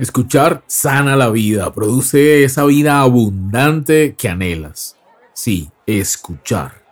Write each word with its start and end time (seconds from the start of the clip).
Escuchar 0.00 0.62
sana 0.66 1.14
la 1.14 1.28
vida, 1.28 1.74
produce 1.74 2.42
esa 2.42 2.64
vida 2.64 3.02
abundante 3.02 4.14
que 4.16 4.30
anhelas. 4.30 4.96
Sí, 5.34 5.68
escuchar. 5.84 6.82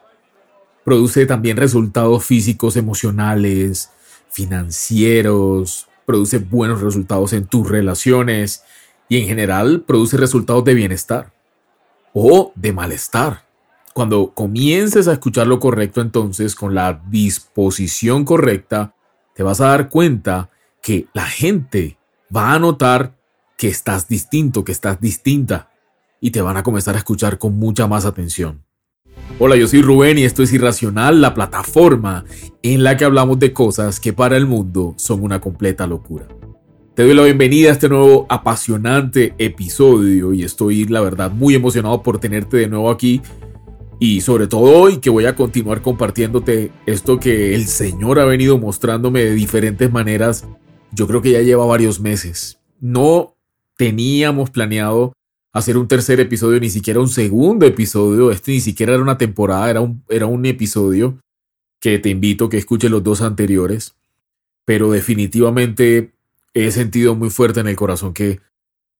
Produce 0.85 1.25
también 1.25 1.57
resultados 1.57 2.27
físicos, 2.27 2.77
emocionales, 2.77 3.89
financieros, 4.29 5.89
produce 6.05 6.37
buenos 6.37 6.83
resultados 6.83 7.33
en 7.33 7.47
tus 7.47 7.67
relaciones 7.67 8.63
y 9.09 9.17
en 9.17 9.27
general 9.27 9.85
produce 9.87 10.19
resultados 10.19 10.67
de 10.67 10.75
bienestar 10.75 11.33
o 12.13 12.53
de 12.57 12.75
malestar. 12.75 13.47
Cuando 13.95 14.35
comiences 14.35 15.09
a 15.09 15.15
escuchar 15.15 15.47
lo 15.47 15.61
correcto 15.61 16.03
entonces 16.03 16.55
con 16.55 16.75
la 16.75 17.01
disposición 17.09 18.27
correcta, 18.27 18.93
te 19.35 19.43
vas 19.43 19.63
a 19.63 19.69
dar 19.69 19.89
cuenta 19.89 20.51
que 20.83 21.07
la 21.15 21.25
gente 21.25 21.98
va 22.35 22.53
a 22.53 22.59
notar 22.59 23.17
que 23.57 23.69
estás 23.69 24.09
distinto, 24.09 24.65
que 24.65 24.73
estás 24.73 25.01
distinta, 25.01 25.71
y 26.21 26.31
te 26.31 26.41
van 26.41 26.57
a 26.57 26.63
comenzar 26.63 26.95
a 26.95 26.99
escuchar 26.99 27.39
con 27.39 27.59
mucha 27.59 27.87
más 27.87 28.05
atención. 28.05 28.65
Hola, 29.39 29.57
yo 29.57 29.69
soy 29.69 29.83
Rubén 29.83 30.19
y 30.19 30.25
esto 30.25 30.43
es 30.43 30.53
Irracional, 30.53 31.21
la 31.21 31.35
plataforma 31.35 32.25
en 32.63 32.83
la 32.83 32.97
que 32.97 33.05
hablamos 33.05 33.39
de 33.39 33.53
cosas 33.53 34.01
que 34.01 34.13
para 34.13 34.37
el 34.37 34.47
mundo 34.47 34.95
son 34.97 35.23
una 35.23 35.41
completa 35.41 35.87
locura. 35.87 36.27
Te 36.95 37.05
doy 37.05 37.15
la 37.15 37.23
bienvenida 37.23 37.69
a 37.69 37.73
este 37.73 37.89
nuevo 37.89 38.27
apasionante 38.29 39.35
episodio 39.39 40.33
y 40.33 40.43
estoy 40.43 40.85
la 40.87 41.01
verdad 41.01 41.31
muy 41.31 41.55
emocionado 41.55 42.03
por 42.03 42.19
tenerte 42.19 42.57
de 42.57 42.67
nuevo 42.67 42.91
aquí 42.91 43.23
y 44.01 44.21
sobre 44.21 44.49
todo 44.49 44.63
hoy 44.63 44.97
que 44.97 45.11
voy 45.11 45.27
a 45.27 45.37
continuar 45.37 45.83
compartiéndote 45.83 46.73
esto 46.87 47.21
que 47.21 47.55
el 47.55 47.67
Señor 47.67 48.19
ha 48.19 48.25
venido 48.25 48.59
mostrándome 48.59 49.25
de 49.25 49.35
diferentes 49.35 49.93
maneras 49.93 50.45
yo 50.93 51.07
creo 51.07 51.23
que 51.23 51.33
ya 51.33 51.43
lleva 51.43 51.67
varios 51.67 52.01
meses. 52.01 52.59
No 52.81 53.35
teníamos 53.77 54.51
planeado 54.51 55.13
hacer 55.53 55.77
un 55.77 55.89
tercer 55.89 56.21
episodio, 56.21 56.61
ni 56.61 56.71
siquiera 56.71 57.01
un 57.01 57.09
segundo 57.09 57.67
episodio. 57.67 58.31
Este 58.31 58.53
ni 58.53 58.61
siquiera 58.61 58.95
era 58.95 59.03
una 59.03 59.19
temporada, 59.19 59.71
era 59.71 59.81
un, 59.81 60.03
era 60.09 60.27
un 60.27 60.45
episodio 60.47 61.19
que 61.81 61.99
te 61.99 62.11
invito 62.11 62.47
a 62.47 62.51
que 62.51 62.59
escuches 62.59 62.91
los 62.91 63.03
dos 63.03 63.23
anteriores. 63.23 63.95
Pero 64.65 64.91
definitivamente 64.91 66.13
he 66.55 66.71
sentido 66.71 67.15
muy 67.15 67.31
fuerte 67.31 67.61
en 67.61 67.69
el 67.69 67.77
corazón 67.77 68.13
que, 68.13 68.41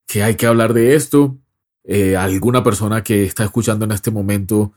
que 0.07 0.23
hay 0.23 0.37
que 0.37 0.47
hablar 0.47 0.75
de 0.75 0.95
esto. 0.95 1.37
Eh, 1.85 2.17
alguna 2.17 2.63
persona 2.63 3.03
que 3.03 3.25
está 3.25 3.45
escuchando 3.45 3.85
en 3.85 3.93
este 3.93 4.11
momento 4.11 4.73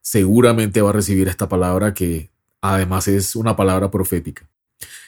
seguramente 0.00 0.82
va 0.82 0.90
a 0.90 0.92
recibir 0.92 1.28
esta 1.28 1.48
palabra 1.48 1.94
que 1.94 2.30
además 2.60 3.08
es 3.08 3.36
una 3.36 3.56
palabra 3.56 3.90
profética. 3.90 4.48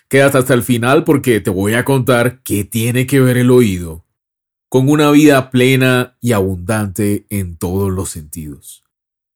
Quédate 0.08 0.38
hasta 0.38 0.54
el 0.54 0.62
final 0.62 1.04
porque 1.04 1.40
te 1.40 1.50
voy 1.50 1.74
a 1.74 1.84
contar 1.84 2.42
qué 2.42 2.64
tiene 2.64 3.06
que 3.06 3.20
ver 3.20 3.36
el 3.36 3.50
oído 3.50 4.06
con 4.70 4.88
una 4.88 5.10
vida 5.10 5.50
plena 5.50 6.16
y 6.20 6.32
abundante 6.32 7.26
en 7.28 7.56
todos 7.56 7.90
los 7.92 8.10
sentidos. 8.10 8.84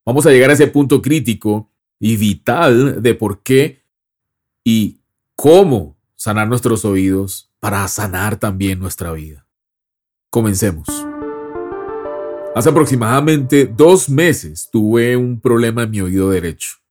Vamos 0.07 0.27
a 0.27 0.31
llegar 0.31 0.51
a 0.51 0.55
ese 0.55 0.67
punto 0.67 1.03
crítico 1.03 1.71
y 2.01 2.17
vital 2.17 3.03
de 3.03 3.15
por 3.15 3.43
qué 3.43 3.83
y 4.65 5.01
cómo 5.37 5.99
sanar 6.17 6.49
nuestros 6.49 6.85
oídos 6.85 7.51
para 7.61 7.87
sanar 7.89 8.37
también 8.39 8.79
nuestra 8.79 9.13
vida. 9.13 9.47
Comencemos. 10.31 10.87
Hace 12.55 12.69
aproximadamente 12.69 13.67
dos 13.67 14.09
meses 14.09 14.69
tuve 14.71 15.17
un 15.17 15.41
problema 15.41 15.83
en 15.83 15.91
mi 15.91 16.01
oído 16.01 16.31
derecho. 16.31 16.82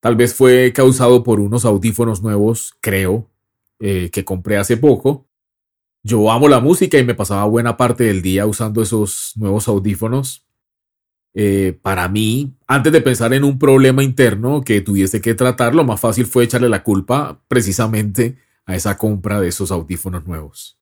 Tal 0.00 0.16
vez 0.16 0.34
fue 0.34 0.72
causado 0.72 1.22
por 1.22 1.40
unos 1.40 1.64
audífonos 1.64 2.22
nuevos, 2.22 2.74
creo, 2.80 3.30
eh, 3.78 4.10
que 4.10 4.24
compré 4.24 4.56
hace 4.56 4.76
poco. 4.78 5.26
Yo 6.02 6.30
amo 6.30 6.48
la 6.48 6.60
música 6.60 6.98
y 6.98 7.04
me 7.04 7.14
pasaba 7.14 7.44
buena 7.44 7.76
parte 7.76 8.04
del 8.04 8.22
día 8.22 8.46
usando 8.46 8.80
esos 8.82 9.32
nuevos 9.36 9.68
audífonos. 9.68 10.46
Eh, 11.34 11.78
para 11.82 12.08
mí, 12.08 12.56
antes 12.66 12.92
de 12.92 13.02
pensar 13.02 13.34
en 13.34 13.44
un 13.44 13.58
problema 13.58 14.02
interno 14.02 14.62
que 14.62 14.80
tuviese 14.80 15.20
que 15.20 15.34
tratar, 15.34 15.74
lo 15.74 15.84
más 15.84 16.00
fácil 16.00 16.26
fue 16.26 16.44
echarle 16.44 16.70
la 16.70 16.82
culpa 16.82 17.42
precisamente 17.46 18.38
a 18.64 18.74
esa 18.74 18.96
compra 18.96 19.40
de 19.40 19.48
esos 19.48 19.70
audífonos 19.70 20.26
nuevos. 20.26 20.78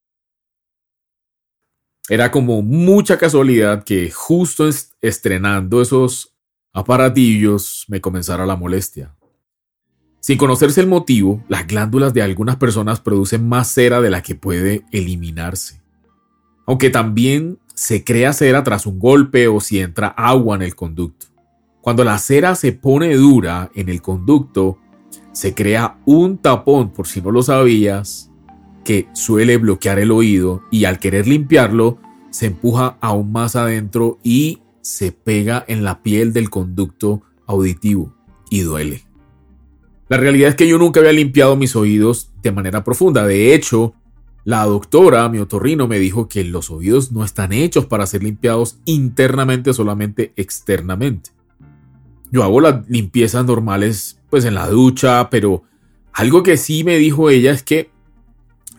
Era 2.08 2.30
como 2.30 2.62
mucha 2.62 3.18
casualidad 3.18 3.84
que 3.84 4.10
justo 4.10 4.68
estrenando 5.02 5.82
esos 5.82 6.37
aparatillos 6.72 7.84
me 7.88 8.00
comenzara 8.00 8.46
la 8.46 8.56
molestia. 8.56 9.14
Sin 10.20 10.36
conocerse 10.36 10.80
el 10.80 10.88
motivo, 10.88 11.42
las 11.48 11.66
glándulas 11.66 12.12
de 12.12 12.22
algunas 12.22 12.56
personas 12.56 13.00
producen 13.00 13.48
más 13.48 13.68
cera 13.68 14.00
de 14.00 14.10
la 14.10 14.22
que 14.22 14.34
puede 14.34 14.84
eliminarse. 14.90 15.80
Aunque 16.66 16.90
también 16.90 17.58
se 17.74 18.04
crea 18.04 18.32
cera 18.32 18.64
tras 18.64 18.86
un 18.86 18.98
golpe 18.98 19.48
o 19.48 19.60
si 19.60 19.80
entra 19.80 20.08
agua 20.08 20.56
en 20.56 20.62
el 20.62 20.74
conducto. 20.74 21.26
Cuando 21.80 22.04
la 22.04 22.18
cera 22.18 22.54
se 22.56 22.72
pone 22.72 23.14
dura 23.14 23.70
en 23.74 23.88
el 23.88 24.02
conducto, 24.02 24.78
se 25.32 25.54
crea 25.54 25.98
un 26.04 26.38
tapón, 26.38 26.92
por 26.92 27.06
si 27.06 27.22
no 27.22 27.30
lo 27.30 27.42
sabías, 27.42 28.30
que 28.84 29.06
suele 29.12 29.56
bloquear 29.56 29.98
el 29.98 30.10
oído 30.10 30.62
y 30.70 30.84
al 30.84 30.98
querer 30.98 31.28
limpiarlo, 31.28 31.98
se 32.30 32.46
empuja 32.46 32.98
aún 33.00 33.32
más 33.32 33.54
adentro 33.54 34.18
y 34.22 34.60
se 34.88 35.12
pega 35.12 35.66
en 35.68 35.84
la 35.84 36.02
piel 36.02 36.32
del 36.32 36.48
conducto 36.48 37.20
auditivo 37.46 38.14
y 38.48 38.60
duele. 38.60 39.04
La 40.08 40.16
realidad 40.16 40.48
es 40.48 40.54
que 40.54 40.66
yo 40.66 40.78
nunca 40.78 41.00
había 41.00 41.12
limpiado 41.12 41.56
mis 41.56 41.76
oídos 41.76 42.30
de 42.42 42.52
manera 42.52 42.84
profunda. 42.84 43.26
De 43.26 43.54
hecho, 43.54 43.92
la 44.44 44.64
doctora, 44.64 45.28
mi 45.28 45.40
otorrino, 45.40 45.88
me 45.88 45.98
dijo 45.98 46.26
que 46.26 46.42
los 46.42 46.70
oídos 46.70 47.12
no 47.12 47.22
están 47.22 47.52
hechos 47.52 47.84
para 47.84 48.06
ser 48.06 48.22
limpiados 48.22 48.78
internamente, 48.86 49.74
solamente 49.74 50.32
externamente. 50.36 51.32
Yo 52.32 52.42
hago 52.42 52.62
las 52.62 52.88
limpiezas 52.88 53.44
normales 53.44 54.18
pues 54.30 54.46
en 54.46 54.54
la 54.54 54.68
ducha, 54.68 55.28
pero 55.28 55.64
algo 56.14 56.42
que 56.42 56.56
sí 56.56 56.82
me 56.82 56.96
dijo 56.96 57.28
ella 57.28 57.52
es 57.52 57.62
que 57.62 57.90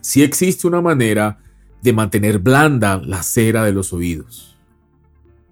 sí 0.02 0.24
existe 0.24 0.66
una 0.66 0.82
manera 0.82 1.38
de 1.84 1.94
mantener 1.94 2.40
blanda 2.40 2.98
la 2.98 3.22
cera 3.22 3.64
de 3.64 3.74
los 3.74 3.94
oídos. 3.94 4.59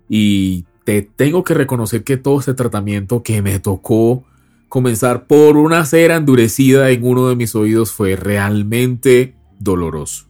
Y 0.10 0.66
te 0.84 1.02
tengo 1.02 1.44
que 1.44 1.54
reconocer 1.54 2.04
que 2.04 2.18
todo 2.18 2.40
este 2.40 2.54
tratamiento 2.54 3.24
que 3.24 3.42
me 3.42 3.60
tocó 3.60 4.24
comenzar 4.70 5.28
por 5.28 5.58
una 5.58 5.86
cera 5.86 6.16
endurecida 6.16 6.90
en 6.92 7.06
uno 7.06 7.30
de 7.30 7.36
mis 7.36 7.56
oídos 7.56 7.92
fue 7.92 8.16
realmente 8.16 9.36
doloroso. 9.60 10.26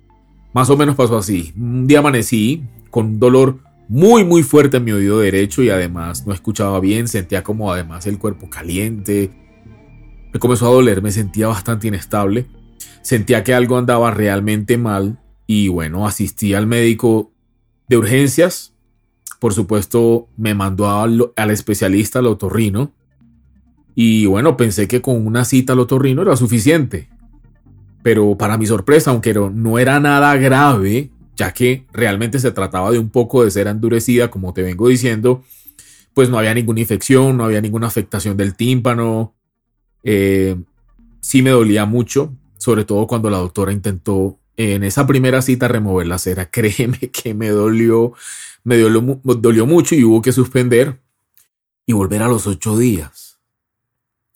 Más 0.53 0.69
o 0.69 0.77
menos 0.77 0.95
pasó 0.95 1.17
así. 1.17 1.53
Un 1.55 1.87
día 1.87 1.99
amanecí 1.99 2.63
con 2.89 3.05
un 3.05 3.19
dolor 3.19 3.59
muy 3.87 4.23
muy 4.23 4.43
fuerte 4.43 4.77
en 4.77 4.83
mi 4.83 4.91
oído 4.91 5.19
derecho 5.19 5.63
y 5.63 5.69
además 5.69 6.27
no 6.27 6.33
escuchaba 6.33 6.79
bien, 6.79 7.07
sentía 7.07 7.43
como 7.43 7.71
además 7.71 8.05
el 8.07 8.17
cuerpo 8.17 8.49
caliente. 8.49 9.31
Me 10.33 10.39
comenzó 10.39 10.67
a 10.67 10.71
doler, 10.71 11.01
me 11.01 11.11
sentía 11.11 11.47
bastante 11.47 11.87
inestable. 11.87 12.47
Sentía 13.01 13.43
que 13.43 13.53
algo 13.53 13.77
andaba 13.77 14.11
realmente 14.11 14.77
mal 14.77 15.19
y 15.45 15.69
bueno, 15.69 16.05
asistí 16.05 16.53
al 16.53 16.67
médico 16.67 17.31
de 17.87 17.97
urgencias 17.97 18.73
por 19.39 19.53
supuesto, 19.53 20.27
me 20.37 20.53
mandó 20.53 20.89
al, 20.89 21.51
especialista, 21.51 22.19
al 22.19 22.27
otorrino. 22.27 22.91
Y 23.95 24.25
bueno, 24.25 24.57
pensé 24.57 24.87
que 24.87 25.01
con 25.01 25.25
una 25.25 25.45
cita 25.45 25.73
al 25.73 25.79
otorrino 25.79 26.21
era 26.21 26.35
suficiente. 26.35 27.09
Pero 28.03 28.37
para 28.37 28.57
mi 28.57 28.65
sorpresa, 28.65 29.11
aunque 29.11 29.33
no 29.33 29.79
era 29.79 29.99
nada 29.99 30.35
grave, 30.37 31.09
ya 31.35 31.53
que 31.53 31.85
realmente 31.93 32.39
se 32.39 32.51
trataba 32.51 32.91
de 32.91 32.99
un 32.99 33.09
poco 33.09 33.43
de 33.43 33.51
cera 33.51 33.71
endurecida, 33.71 34.29
como 34.29 34.53
te 34.53 34.63
vengo 34.63 34.87
diciendo, 34.87 35.43
pues 36.13 36.29
no 36.29 36.39
había 36.39 36.53
ninguna 36.53 36.79
infección, 36.79 37.37
no 37.37 37.45
había 37.45 37.61
ninguna 37.61 37.87
afectación 37.87 38.37
del 38.37 38.55
tímpano. 38.55 39.35
Eh, 40.03 40.55
sí 41.19 41.41
me 41.41 41.51
dolía 41.51 41.85
mucho, 41.85 42.33
sobre 42.57 42.85
todo 42.85 43.05
cuando 43.05 43.29
la 43.29 43.37
doctora 43.37 43.71
intentó 43.71 44.39
en 44.57 44.83
esa 44.83 45.05
primera 45.05 45.41
cita 45.41 45.67
remover 45.67 46.07
la 46.07 46.17
cera. 46.17 46.45
Créeme 46.51 46.97
que 46.97 47.33
me 47.33 47.49
dolió 47.49 48.13
me 48.67 48.77
dolió, 48.77 49.65
mucho 49.65 49.95
y 49.95 50.03
hubo 50.03 50.21
que 50.21 50.33
suspender 50.33 50.99
y 51.85 51.93
volver 51.93 52.21
a 52.21 52.27
los 52.27 52.47
ocho 52.47 52.77
días. 52.77 53.39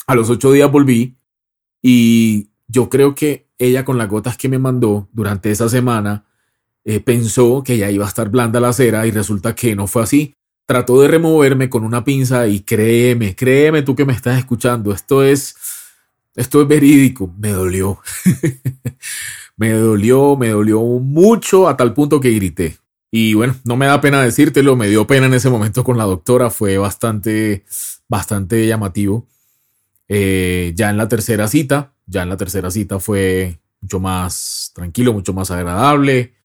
A 0.08 0.16
los 0.16 0.30
ocho 0.30 0.54
días 0.54 0.72
volví 0.72 1.18
y 1.82 2.48
yo 2.70 2.90
creo 2.90 3.14
que 3.14 3.50
ella 3.58 3.84
con 3.84 3.98
las 3.98 4.08
gotas 4.08 4.38
que 4.38 4.48
me 4.48 4.58
mandó 4.58 5.10
durante 5.12 5.52
esa 5.52 5.68
semana 5.68 6.24
eh, 6.86 7.02
pensó 7.02 7.62
que 7.62 7.78
ya 7.78 7.92
iba 7.92 8.06
a 8.06 8.08
estar 8.08 8.30
blanda 8.30 8.62
la 8.62 8.72
cera 8.72 9.06
y 9.06 9.12
resulta 9.12 9.54
que 9.54 9.76
no 9.76 9.86
fue 9.86 10.04
así. 10.04 10.34
Trató 10.66 11.02
de 11.02 11.10
removerme 11.10 11.70
con 11.70 11.84
una 11.84 12.06
pinza 12.06 12.48
y 12.48 12.62
créeme, 12.62 13.36
créeme 13.36 13.82
tú 13.82 13.98
que 13.98 14.06
me 14.06 14.14
estás 14.14 14.38
escuchando, 14.38 14.94
esto 14.94 15.26
es, 15.26 15.58
esto 16.38 16.62
es 16.62 16.68
verídico, 16.70 17.36
me 17.38 17.50
dolió. 17.50 18.00
me 19.58 19.72
dolió, 19.72 20.38
me 20.38 20.52
dolió 20.52 20.80
mucho 20.80 21.68
a 21.68 21.76
tal 21.76 21.94
punto 21.94 22.22
que 22.22 22.32
grité. 22.32 22.78
Y 23.12 23.34
bueno, 23.34 23.56
no 23.66 23.76
me 23.76 23.88
da 23.88 24.00
pena 24.00 24.22
decírtelo, 24.22 24.78
me 24.78 24.88
dio 24.88 25.06
pena 25.06 25.26
en 25.26 25.34
ese 25.34 25.50
momento 25.50 25.84
con 25.84 25.98
la 25.98 26.06
doctora, 26.06 26.50
fue 26.50 26.78
bastante, 26.78 27.66
bastante 28.08 28.66
llamativo. 28.66 29.28
Eh, 30.08 30.72
ya 30.76 30.90
en 30.90 30.98
la 30.98 31.10
tercera 31.10 31.50
cita, 31.50 31.94
ya 32.06 32.24
en 32.24 32.30
la 32.30 32.38
tercera 32.38 32.72
cita 32.72 33.00
fue 33.00 33.60
mucho 33.82 34.00
más 34.00 34.72
tranquilo, 34.74 35.14
mucho 35.14 35.34
más 35.34 35.52
agradable. 35.52 36.36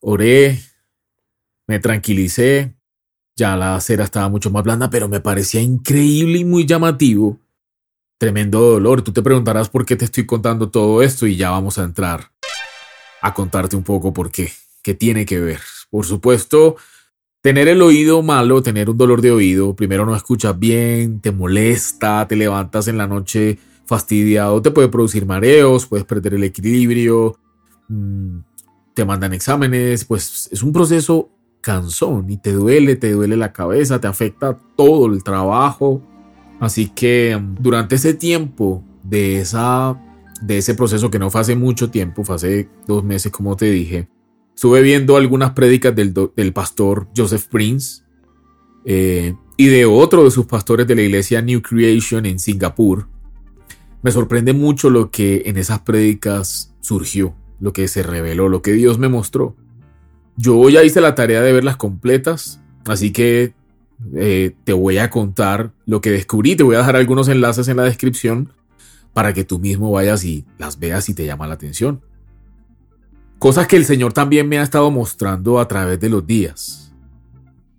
oré, 0.00 0.60
me 1.66 1.78
tranquilicé, 1.78 2.74
ya 3.36 3.56
la 3.56 3.76
acera 3.76 4.04
estaba 4.04 4.28
mucho 4.28 4.50
más 4.50 4.64
blanda, 4.64 4.90
pero 4.90 5.08
me 5.08 5.20
parecía 5.20 5.60
increíble 5.60 6.38
y 6.38 6.44
muy 6.44 6.66
llamativo. 6.66 7.40
Tremendo 8.18 8.60
dolor. 8.60 9.02
Tú 9.02 9.12
te 9.12 9.22
preguntarás 9.22 9.68
por 9.68 9.84
qué 9.86 9.96
te 9.96 10.04
estoy 10.04 10.26
contando 10.26 10.70
todo 10.70 11.02
esto 11.02 11.26
y 11.26 11.36
ya 11.36 11.50
vamos 11.50 11.78
a 11.78 11.84
entrar 11.84 12.30
a 13.22 13.34
contarte 13.34 13.76
un 13.76 13.82
poco 13.82 14.12
por 14.12 14.30
qué, 14.30 14.52
qué 14.82 14.94
tiene 14.94 15.24
que 15.24 15.40
ver. 15.40 15.60
Por 15.94 16.04
supuesto, 16.04 16.74
tener 17.40 17.68
el 17.68 17.80
oído 17.80 18.20
malo, 18.20 18.64
tener 18.64 18.90
un 18.90 18.98
dolor 18.98 19.22
de 19.22 19.30
oído, 19.30 19.76
primero 19.76 20.04
no 20.04 20.16
escuchas 20.16 20.58
bien, 20.58 21.20
te 21.20 21.30
molesta, 21.30 22.26
te 22.26 22.34
levantas 22.34 22.88
en 22.88 22.98
la 22.98 23.06
noche 23.06 23.60
fastidiado, 23.86 24.60
te 24.60 24.72
puede 24.72 24.88
producir 24.88 25.24
mareos, 25.24 25.86
puedes 25.86 26.04
perder 26.04 26.34
el 26.34 26.42
equilibrio, 26.42 27.38
mm, 27.86 28.38
te 28.92 29.04
mandan 29.04 29.34
exámenes, 29.34 30.04
pues 30.04 30.48
es 30.50 30.64
un 30.64 30.72
proceso 30.72 31.30
cansón 31.60 32.28
y 32.28 32.38
te 32.38 32.50
duele, 32.50 32.96
te 32.96 33.12
duele 33.12 33.36
la 33.36 33.52
cabeza, 33.52 34.00
te 34.00 34.08
afecta 34.08 34.58
todo 34.76 35.06
el 35.06 35.22
trabajo. 35.22 36.02
Así 36.58 36.88
que 36.88 37.38
mm, 37.40 37.62
durante 37.62 37.94
ese 37.94 38.14
tiempo 38.14 38.82
de 39.04 39.38
esa 39.38 39.96
de 40.42 40.58
ese 40.58 40.74
proceso 40.74 41.08
que 41.08 41.20
no 41.20 41.30
fue 41.30 41.42
hace 41.42 41.54
mucho 41.54 41.88
tiempo, 41.88 42.24
fue 42.24 42.34
hace 42.34 42.68
dos 42.84 43.04
meses 43.04 43.30
como 43.30 43.54
te 43.54 43.70
dije, 43.70 44.08
estuve 44.54 44.82
viendo 44.82 45.16
algunas 45.16 45.50
prédicas 45.50 45.94
del, 45.94 46.52
pastor 46.52 47.08
Joseph 47.16 47.46
Prince 47.50 48.02
eh, 48.84 49.34
y 49.56 49.66
de 49.66 49.84
otro 49.84 50.24
de 50.24 50.30
sus 50.30 50.46
pastores 50.46 50.86
de 50.86 50.94
la 50.94 51.02
iglesia 51.02 51.42
New 51.42 51.60
Creation 51.62 52.26
en 52.26 52.38
Singapur. 52.38 53.08
Me 54.02 54.10
sorprende 54.10 54.52
mucho 54.52 54.90
lo 54.90 55.10
que 55.10 55.42
en 55.46 55.56
esas 55.56 55.80
prédicas 55.80 56.74
surgió, 56.80 57.34
lo 57.60 57.72
que 57.72 57.88
se 57.88 58.02
reveló, 58.02 58.48
lo 58.48 58.62
que 58.62 58.72
Dios 58.72 58.98
me 58.98 59.08
mostró. 59.08 59.56
Yo 60.36 60.68
ya 60.68 60.82
hice 60.84 61.00
la 61.00 61.14
tarea 61.14 61.40
de 61.40 61.52
verlas 61.52 61.76
completas, 61.76 62.60
así 62.86 63.12
que 63.12 63.54
eh, 64.16 64.54
te 64.64 64.72
voy 64.72 64.98
a 64.98 65.08
contar 65.08 65.72
lo 65.86 66.00
que 66.00 66.10
descubrí, 66.10 66.56
te 66.56 66.62
voy 66.62 66.74
a 66.74 66.78
dejar 66.78 66.96
algunos 66.96 67.28
enlaces 67.28 67.68
en 67.68 67.78
la 67.78 67.84
descripción 67.84 68.52
para 69.12 69.32
que 69.32 69.44
tú 69.44 69.58
mismo 69.58 69.90
vayas 69.92 70.24
y 70.24 70.44
las 70.58 70.78
veas 70.78 71.08
y 71.08 71.14
te 71.14 71.24
llama 71.24 71.46
la 71.46 71.54
atención. 71.54 72.02
Cosas 73.38 73.66
que 73.66 73.76
el 73.76 73.84
Señor 73.84 74.12
también 74.12 74.48
me 74.48 74.58
ha 74.58 74.62
estado 74.62 74.90
mostrando 74.90 75.58
a 75.58 75.68
través 75.68 76.00
de 76.00 76.08
los 76.08 76.26
días. 76.26 76.92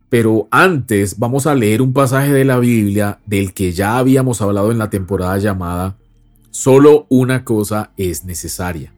Pero 0.10 0.48
antes 0.52 1.18
vamos 1.18 1.48
a 1.48 1.56
leer 1.56 1.82
un 1.82 1.94
pasaje 1.94 2.32
de 2.32 2.46
la 2.46 2.60
Biblia 2.60 3.20
del 3.26 3.54
que 3.54 3.72
ya 3.72 3.98
habíamos 3.98 4.42
hablado 4.42 4.72
en 4.72 4.78
la 4.78 4.90
temporada 4.90 5.38
llamada 5.38 5.98
Solo 6.56 7.06
una 7.10 7.44
cosa 7.44 7.92
es 7.98 8.24
necesaria. 8.24 8.94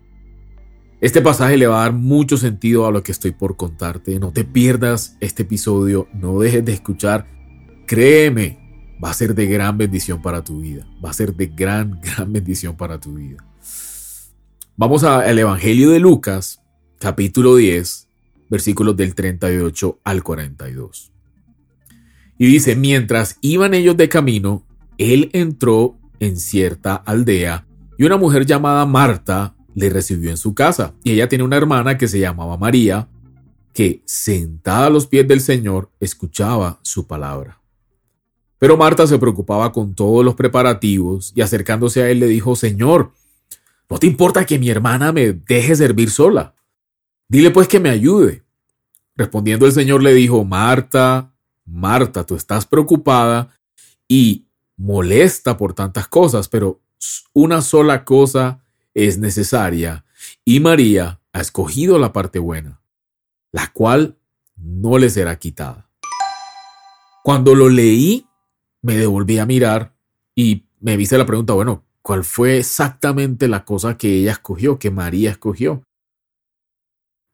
Este 1.01 1.23
pasaje 1.23 1.57
le 1.57 1.65
va 1.65 1.79
a 1.79 1.83
dar 1.85 1.93
mucho 1.93 2.37
sentido 2.37 2.85
a 2.85 2.91
lo 2.91 3.01
que 3.01 3.11
estoy 3.11 3.31
por 3.31 3.57
contarte. 3.57 4.19
No 4.19 4.31
te 4.31 4.43
pierdas 4.43 5.17
este 5.21 5.41
episodio, 5.41 6.07
no 6.13 6.37
dejes 6.37 6.63
de 6.63 6.73
escuchar. 6.73 7.25
Créeme, 7.87 8.59
va 9.03 9.09
a 9.09 9.13
ser 9.15 9.33
de 9.33 9.47
gran 9.47 9.75
bendición 9.75 10.21
para 10.21 10.43
tu 10.43 10.61
vida. 10.61 10.85
Va 11.03 11.09
a 11.09 11.13
ser 11.13 11.33
de 11.33 11.47
gran, 11.47 11.99
gran 12.15 12.31
bendición 12.31 12.77
para 12.77 12.99
tu 12.99 13.15
vida. 13.15 13.43
Vamos 14.79 15.03
al 15.03 15.39
Evangelio 15.39 15.89
de 15.89 15.99
Lucas, 15.99 16.61
capítulo 16.99 17.55
10, 17.55 18.09
versículos 18.47 18.95
del 18.95 19.15
38 19.15 19.99
al 20.03 20.21
42. 20.21 21.11
Y 22.37 22.45
dice, 22.45 22.75
mientras 22.75 23.39
iban 23.41 23.73
ellos 23.73 23.97
de 23.97 24.07
camino, 24.07 24.67
él 24.99 25.31
entró 25.33 25.97
en 26.19 26.37
cierta 26.37 26.93
aldea 26.93 27.65
y 27.97 28.03
una 28.03 28.17
mujer 28.17 28.45
llamada 28.45 28.85
Marta 28.85 29.55
le 29.73 29.89
recibió 29.89 30.29
en 30.29 30.37
su 30.37 30.53
casa. 30.53 30.93
Y 31.03 31.13
ella 31.13 31.27
tiene 31.27 31.43
una 31.43 31.57
hermana 31.57 31.97
que 31.97 32.07
se 32.07 32.19
llamaba 32.19 32.55
María, 32.55 33.09
que 33.73 34.03
sentada 34.05 34.85
a 34.85 34.91
los 34.91 35.07
pies 35.07 35.27
del 35.27 35.41
Señor 35.41 35.89
escuchaba 35.99 36.79
su 36.83 37.07
palabra. 37.07 37.59
Pero 38.59 38.77
Marta 38.77 39.07
se 39.07 39.17
preocupaba 39.17 39.71
con 39.71 39.95
todos 39.95 40.23
los 40.23 40.35
preparativos 40.35 41.33
y 41.35 41.41
acercándose 41.41 42.03
a 42.03 42.11
él 42.11 42.19
le 42.19 42.27
dijo, 42.27 42.55
Señor, 42.55 43.16
¿no 43.89 43.97
te 43.97 44.07
importa 44.07 44.45
que 44.45 44.59
mi 44.59 44.69
hermana 44.69 45.11
me 45.11 45.33
deje 45.33 45.75
servir 45.75 46.09
sola? 46.09 46.55
Dile 47.27 47.51
pues 47.51 47.67
que 47.67 47.79
me 47.79 47.89
ayude. 47.89 48.43
Respondiendo 49.15 49.65
el 49.65 49.71
Señor 49.71 50.03
le 50.03 50.13
dijo, 50.13 50.43
Marta, 50.43 51.33
Marta, 51.65 52.25
tú 52.25 52.35
estás 52.35 52.65
preocupada 52.65 53.49
y 54.07 54.47
molesta 54.77 55.57
por 55.57 55.73
tantas 55.73 56.07
cosas, 56.07 56.47
pero 56.47 56.81
una 57.33 57.61
sola 57.61 58.05
cosa 58.05 58.63
es 58.93 59.17
necesaria 59.17 60.05
y 60.45 60.59
María 60.59 61.19
ha 61.33 61.41
escogido 61.41 61.99
la 61.99 62.13
parte 62.13 62.39
buena, 62.39 62.81
la 63.51 63.71
cual 63.73 64.17
no 64.55 64.97
le 64.97 65.09
será 65.09 65.37
quitada. 65.37 65.89
Cuando 67.23 67.55
lo 67.55 67.69
leí, 67.69 68.25
me 68.81 68.95
devolví 68.95 69.37
a 69.39 69.45
mirar 69.45 69.95
y 70.33 70.65
me 70.79 70.95
viste 70.95 71.17
la 71.17 71.25
pregunta, 71.25 71.53
bueno, 71.53 71.83
¿cuál 72.01 72.23
fue 72.23 72.57
exactamente 72.57 73.47
la 73.47 73.65
cosa 73.65 73.97
que 73.97 74.19
ella 74.19 74.31
escogió, 74.31 74.79
que 74.79 74.91
María 74.91 75.31
escogió? 75.31 75.83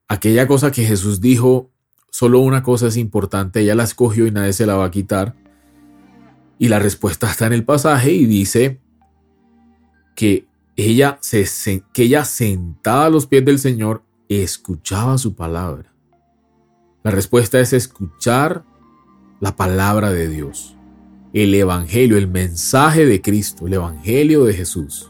Aquella 0.08 0.48
cosa 0.48 0.72
que 0.72 0.86
Jesús 0.86 1.22
dijo, 1.22 1.72
solo 2.10 2.40
una 2.40 2.64
cosa 2.64 2.88
es 2.88 2.98
importante, 2.98 3.62
ella 3.62 3.76
la 3.76 3.84
escogió 3.84 4.28
y 4.28 4.32
nadie 4.32 4.54
se 4.54 4.66
la 4.66 4.76
va 4.76 4.86
a 4.86 4.92
quitar. 4.92 5.36
Y 6.60 6.68
la 6.68 6.80
respuesta 6.80 7.30
está 7.30 7.48
en 7.48 7.54
el 7.54 7.66
pasaje 7.66 8.12
y 8.12 8.26
dice 8.26 8.80
que 10.16 10.48
ella, 10.76 11.18
se, 11.22 11.84
que 11.94 12.04
ella 12.04 12.26
sentada 12.26 13.06
a 13.06 13.10
los 13.10 13.28
pies 13.28 13.46
del 13.46 13.60
Señor 13.60 14.04
escuchaba 14.30 15.18
su 15.18 15.36
palabra. 15.36 15.94
La 17.04 17.12
respuesta 17.12 17.60
es 17.60 17.74
escuchar 17.74 18.64
la 19.40 19.56
palabra 19.56 20.12
de 20.12 20.28
Dios 20.30 20.78
el 21.34 21.54
Evangelio, 21.56 22.18
el 22.18 22.28
mensaje 22.28 23.06
de 23.06 23.22
Cristo, 23.22 23.66
el 23.68 23.74
Evangelio 23.74 24.46
de 24.46 24.54
Jesús. 24.54 25.10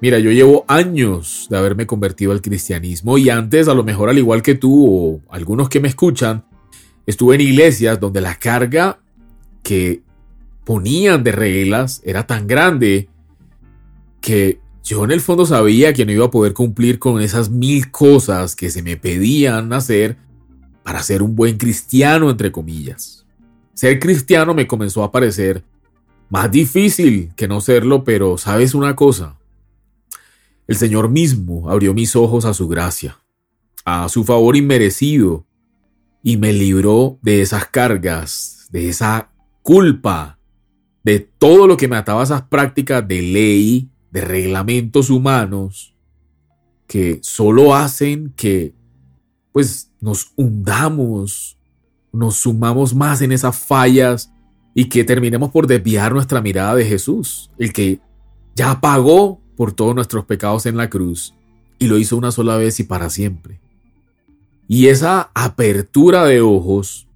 Mira, 0.00 0.18
yo 0.18 0.32
llevo 0.32 0.64
años 0.66 1.46
de 1.48 1.56
haberme 1.56 1.86
convertido 1.86 2.32
al 2.32 2.42
cristianismo 2.42 3.18
y 3.18 3.30
antes, 3.30 3.68
a 3.68 3.74
lo 3.74 3.84
mejor 3.84 4.10
al 4.10 4.18
igual 4.18 4.42
que 4.42 4.56
tú 4.56 4.84
o 4.84 5.20
algunos 5.30 5.68
que 5.68 5.78
me 5.78 5.86
escuchan, 5.86 6.44
estuve 7.06 7.36
en 7.36 7.42
iglesias 7.42 8.00
donde 8.00 8.20
la 8.20 8.34
carga 8.34 8.98
que 9.62 10.02
ponían 10.64 11.22
de 11.22 11.30
reglas 11.30 12.02
era 12.04 12.26
tan 12.26 12.48
grande 12.48 13.08
que 14.20 14.60
yo 14.82 15.04
en 15.04 15.12
el 15.12 15.20
fondo 15.20 15.46
sabía 15.46 15.92
que 15.92 16.04
no 16.04 16.10
iba 16.10 16.26
a 16.26 16.30
poder 16.32 16.52
cumplir 16.52 16.98
con 16.98 17.20
esas 17.20 17.50
mil 17.50 17.92
cosas 17.92 18.56
que 18.56 18.70
se 18.70 18.82
me 18.82 18.96
pedían 18.96 19.72
hacer 19.72 20.16
para 20.82 21.00
ser 21.04 21.22
un 21.22 21.36
buen 21.36 21.58
cristiano, 21.58 22.28
entre 22.28 22.50
comillas. 22.50 23.21
Ser 23.74 23.98
cristiano 23.98 24.54
me 24.54 24.66
comenzó 24.66 25.02
a 25.02 25.12
parecer 25.12 25.64
más 26.28 26.50
difícil 26.50 27.32
que 27.36 27.48
no 27.48 27.60
serlo, 27.60 28.04
pero 28.04 28.38
sabes 28.38 28.74
una 28.74 28.96
cosa, 28.96 29.38
el 30.66 30.76
Señor 30.76 31.08
mismo 31.08 31.68
abrió 31.68 31.92
mis 31.92 32.16
ojos 32.16 32.44
a 32.44 32.54
su 32.54 32.68
gracia, 32.68 33.18
a 33.84 34.08
su 34.08 34.24
favor 34.24 34.56
inmerecido, 34.56 35.44
y 36.22 36.36
me 36.36 36.52
libró 36.52 37.18
de 37.20 37.42
esas 37.42 37.66
cargas, 37.66 38.68
de 38.70 38.88
esa 38.88 39.30
culpa, 39.62 40.38
de 41.02 41.18
todo 41.20 41.66
lo 41.66 41.76
que 41.76 41.88
me 41.88 41.96
ataba 41.96 42.20
a 42.20 42.24
esas 42.24 42.42
prácticas 42.42 43.06
de 43.06 43.20
ley, 43.20 43.90
de 44.10 44.20
reglamentos 44.20 45.10
humanos, 45.10 45.94
que 46.86 47.18
solo 47.22 47.74
hacen 47.74 48.32
que 48.36 48.74
pues 49.52 49.90
nos 50.00 50.32
hundamos 50.36 51.58
nos 52.12 52.36
sumamos 52.36 52.94
más 52.94 53.22
en 53.22 53.32
esas 53.32 53.56
fallas 53.56 54.32
y 54.74 54.86
que 54.86 55.04
terminemos 55.04 55.50
por 55.50 55.66
desviar 55.66 56.12
nuestra 56.12 56.40
mirada 56.40 56.74
de 56.74 56.84
Jesús, 56.84 57.50
el 57.58 57.72
que 57.72 58.00
ya 58.54 58.80
pagó 58.80 59.40
por 59.56 59.72
todos 59.72 59.94
nuestros 59.94 60.24
pecados 60.24 60.66
en 60.66 60.76
la 60.76 60.90
cruz 60.90 61.34
y 61.78 61.86
lo 61.86 61.98
hizo 61.98 62.16
una 62.16 62.30
sola 62.30 62.56
vez 62.56 62.80
y 62.80 62.84
para 62.84 63.10
siempre. 63.10 63.60
Y 64.68 64.86
esa 64.86 65.30
apertura 65.34 66.24
de 66.24 66.40
ojos 66.40 67.08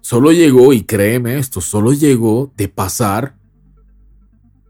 solo 0.00 0.32
llegó, 0.32 0.72
y 0.72 0.82
créeme 0.82 1.38
esto, 1.38 1.60
solo 1.60 1.92
llegó 1.92 2.52
de 2.56 2.68
pasar 2.68 3.36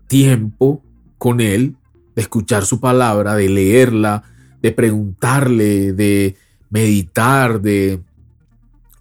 tiempo 0.07 0.83
con 1.17 1.41
Él, 1.41 1.77
de 2.15 2.23
escuchar 2.23 2.67
su 2.67 2.81
palabra, 2.81 3.35
de 3.35 3.49
leerla, 3.49 4.25
de 4.61 4.73
preguntarle, 4.73 5.93
de 5.93 6.37
meditar, 6.69 7.61
de 7.63 8.03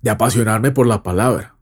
de 0.01 0.09
apasionarme 0.09 0.71
por 0.71 0.87
la 0.87 1.03
palabra. 1.03 1.55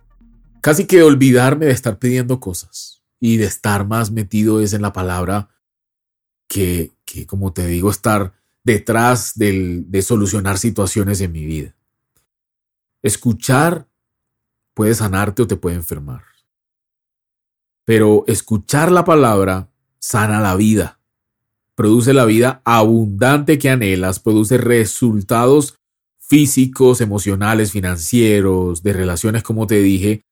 Casi 0.62 0.86
que 0.86 1.04
olvidarme 1.04 1.68
de 1.68 1.72
estar 1.72 2.00
pidiendo 2.00 2.40
cosas 2.40 3.04
y 3.20 3.38
de 3.38 3.46
estar 3.46 3.88
más 3.88 4.12
metido 4.12 4.62
es 4.62 4.74
en 4.74 4.82
la 4.82 4.94
palabra 4.94 5.50
que, 6.48 6.92
que 7.06 7.26
como 7.26 7.54
te 7.54 7.66
digo, 7.68 7.90
estar 7.90 8.34
detrás 8.64 9.34
de 9.36 10.02
solucionar 10.02 10.58
situaciones 10.58 11.22
en 11.22 11.32
mi 11.32 11.46
vida. 11.46 11.76
Escuchar 13.02 13.88
puede 14.74 14.94
sanarte 14.94 15.42
o 15.42 15.48
te 15.48 15.56
puede 15.56 15.78
enfermar. 15.78 16.24
Pero 17.86 18.24
escuchar 18.28 18.92
la 18.92 19.04
palabra 19.04 19.70
sana 20.00 20.42
la 20.42 20.56
vida. 20.56 21.00
produce 21.76 22.14
la 22.14 22.26
vida 22.26 22.62
abundante 22.66 23.58
que 23.58 23.70
anhelas, 23.70 24.20
produce 24.20 24.58
resultados 24.58 25.79
físicos, 26.30 27.02
emocionales, 27.02 27.72
financieros, 27.72 28.84
de 28.84 28.94
relaciones, 28.94 29.42
como 29.42 29.66
te 29.66 29.82
dije, 29.82 30.26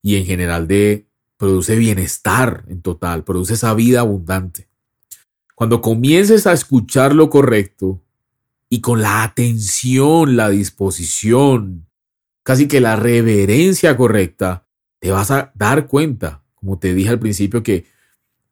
y 0.00 0.14
en 0.14 0.24
general 0.24 0.68
de 0.68 1.08
produce 1.36 1.74
bienestar 1.74 2.64
en 2.68 2.82
total, 2.82 3.24
produce 3.24 3.54
esa 3.54 3.74
vida 3.74 4.00
abundante. 4.00 4.68
Cuando 5.56 5.80
comiences 5.80 6.46
a 6.46 6.52
escuchar 6.52 7.16
lo 7.16 7.30
correcto 7.30 8.00
y 8.68 8.80
con 8.80 9.02
la 9.02 9.24
atención, 9.24 10.36
la 10.36 10.50
disposición, 10.50 11.88
casi 12.44 12.68
que 12.68 12.80
la 12.80 12.94
reverencia 12.94 13.96
correcta, 13.96 14.68
te 15.00 15.10
vas 15.10 15.32
a 15.32 15.50
dar 15.56 15.88
cuenta, 15.88 16.44
como 16.54 16.78
te 16.78 16.94
dije 16.94 17.10
al 17.10 17.18
principio, 17.18 17.64
que, 17.64 17.86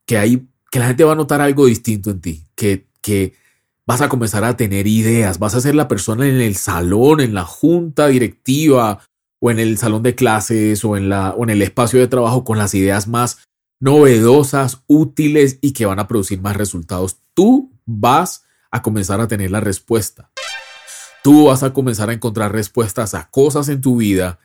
que, 0.05 0.19
hay, 0.19 0.49
que 0.71 0.81
la 0.81 0.88
gente 0.88 1.05
va 1.05 1.12
a 1.12 1.17
notar 1.17 1.40
algo 1.40 1.67
distinto 1.67 2.11
en 2.11 2.21
ti, 2.21 2.45
que, 2.57 2.88
que 3.00 3.35
vas 3.88 4.02
a 4.02 4.11
comenzar 4.11 4.45
a 4.45 4.54
tener 4.54 4.87
ideas, 4.87 5.38
vas 5.38 5.54
a 5.54 5.62
ser 5.62 5.75
la 5.75 5.88
persona 5.88 6.28
en 6.28 6.42
el 6.42 6.57
salón, 6.57 7.23
en 7.23 7.33
la 7.33 7.45
junta 7.45 8.09
directiva 8.09 9.02
o 9.40 9.50
en 9.50 9.59
el 9.59 9.78
salón 9.78 10.02
de 10.02 10.14
clases 10.14 10.85
o 10.85 10.99
en, 10.99 11.09
la, 11.09 11.30
o 11.30 11.45
en 11.45 11.49
el 11.49 11.62
espacio 11.62 11.99
de 11.99 12.07
trabajo 12.07 12.45
con 12.45 12.59
las 12.59 12.75
ideas 12.75 13.09
más 13.09 13.38
novedosas, 13.80 14.83
útiles 14.88 15.59
y 15.62 15.73
que 15.73 15.87
van 15.87 16.00
a 16.00 16.07
producir 16.07 16.38
más 16.42 16.54
resultados. 16.54 17.23
Tú 17.33 17.73
vas 17.87 18.45
a 18.71 18.83
comenzar 18.83 19.23
a 19.23 19.28
tener 19.28 19.50
la 19.50 19.61
respuesta. 19.61 20.30
Tú 21.25 21.47
vas 21.47 21.62
a 21.62 21.73
comenzar 21.73 22.11
a 22.11 22.12
encontrar 22.12 22.52
respuestas 22.52 23.14
a 23.14 23.30
cosas 23.30 23.71
en 23.71 23.80
tu 23.80 23.97
vida 23.97 24.38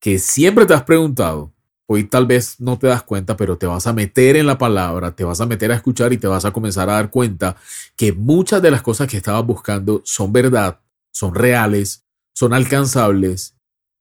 que 0.00 0.20
siempre 0.20 0.66
te 0.66 0.74
has 0.74 0.84
preguntado. 0.84 1.52
Hoy 1.86 2.04
tal 2.04 2.26
vez 2.26 2.60
no 2.60 2.78
te 2.78 2.86
das 2.86 3.02
cuenta, 3.02 3.36
pero 3.36 3.58
te 3.58 3.66
vas 3.66 3.86
a 3.86 3.92
meter 3.92 4.36
en 4.36 4.46
la 4.46 4.56
palabra, 4.56 5.14
te 5.14 5.24
vas 5.24 5.40
a 5.40 5.46
meter 5.46 5.70
a 5.70 5.74
escuchar 5.74 6.12
y 6.12 6.18
te 6.18 6.26
vas 6.26 6.44
a 6.44 6.52
comenzar 6.52 6.88
a 6.88 6.94
dar 6.94 7.10
cuenta 7.10 7.56
que 7.96 8.12
muchas 8.12 8.62
de 8.62 8.70
las 8.70 8.80
cosas 8.80 9.06
que 9.06 9.18
estabas 9.18 9.44
buscando 9.44 10.00
son 10.04 10.32
verdad, 10.32 10.80
son 11.10 11.34
reales, 11.34 12.04
son 12.32 12.54
alcanzables 12.54 13.54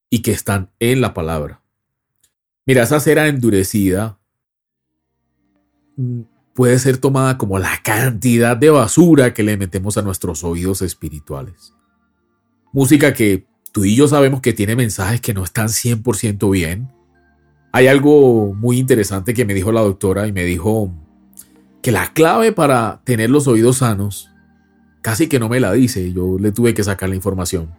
y 0.10 0.22
que 0.22 0.32
están 0.32 0.72
en 0.80 1.02
la 1.02 1.14
palabra. 1.14 1.62
Mira, 2.66 2.84
esa 2.84 3.02
cera 3.02 3.28
endurecida 3.28 4.18
mm, 5.98 6.22
puede 6.54 6.80
ser 6.80 6.98
tomada 6.98 7.38
como 7.38 7.60
la 7.60 7.82
cantidad 7.84 8.56
de 8.56 8.70
basura 8.70 9.34
que 9.34 9.44
le 9.44 9.58
metemos 9.58 9.98
a 9.98 10.02
nuestros 10.02 10.44
oídos 10.46 10.82
espirituales. 10.82 11.74
Música 12.72 13.14
que 13.14 13.46
tú 13.72 13.84
y 13.84 13.96
yo 13.96 14.08
sabemos 14.08 14.40
que 14.40 14.54
tiene 14.54 14.76
mensajes 14.76 15.20
que 15.20 15.34
no 15.34 15.44
están 15.44 15.68
100% 15.68 16.50
bien. 16.50 16.90
Hay 17.74 17.88
algo 17.88 18.54
muy 18.54 18.78
interesante 18.78 19.34
que 19.34 19.44
me 19.44 19.54
dijo 19.54 19.74
la 19.74 19.82
doctora 19.82 20.28
y 20.28 20.32
me 20.32 20.46
dijo 20.46 20.94
que 21.82 21.92
la 21.92 22.14
clave 22.14 22.54
para 22.54 23.02
tener 23.04 23.30
los 23.30 23.48
oídos 23.48 23.78
sanos 23.78 24.30
casi 25.02 25.28
que 25.28 25.40
no 25.40 25.50
me 25.50 25.60
la 25.60 25.74
dice, 25.74 26.14
yo 26.14 26.38
le 26.40 26.54
tuve 26.54 26.74
que 26.74 26.86
sacar 26.86 27.10
la 27.10 27.16
información. 27.16 27.76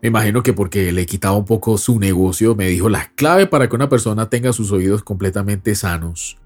Me 0.00 0.08
imagino 0.08 0.42
que 0.42 0.54
porque 0.54 0.92
le 0.92 1.04
quitaba 1.04 1.36
un 1.36 1.44
poco 1.44 1.76
su 1.76 1.98
negocio, 1.98 2.54
me 2.54 2.68
dijo 2.68 2.88
la 2.88 3.12
clave 3.14 3.46
para 3.46 3.68
que 3.68 3.76
una 3.76 3.90
persona 3.90 4.30
tenga 4.30 4.54
sus 4.54 4.72
oídos 4.72 5.02
completamente 5.02 5.74
sanos 5.74 6.38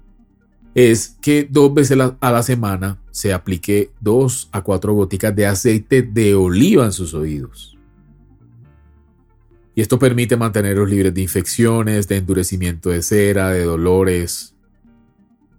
es 0.77 1.17
que 1.21 1.47
dos 1.49 1.73
veces 1.73 1.97
a 2.19 2.31
la 2.31 2.43
semana 2.43 2.99
se 3.09 3.33
aplique 3.33 3.89
dos 3.99 4.47
a 4.51 4.61
cuatro 4.61 4.93
goticas 4.93 5.35
de 5.35 5.47
aceite 5.47 6.03
de 6.03 6.35
oliva 6.35 6.85
en 6.85 6.91
sus 6.91 7.15
oídos. 7.15 7.76
Y 9.77 9.81
esto 9.81 9.99
permite 9.99 10.35
mantenerlos 10.35 10.89
libres 10.89 11.13
de 11.13 11.21
infecciones, 11.21 12.09
de 12.09 12.17
endurecimiento 12.17 12.89
de 12.89 13.01
cera, 13.01 13.51
de 13.51 13.63
dolores. 13.63 14.55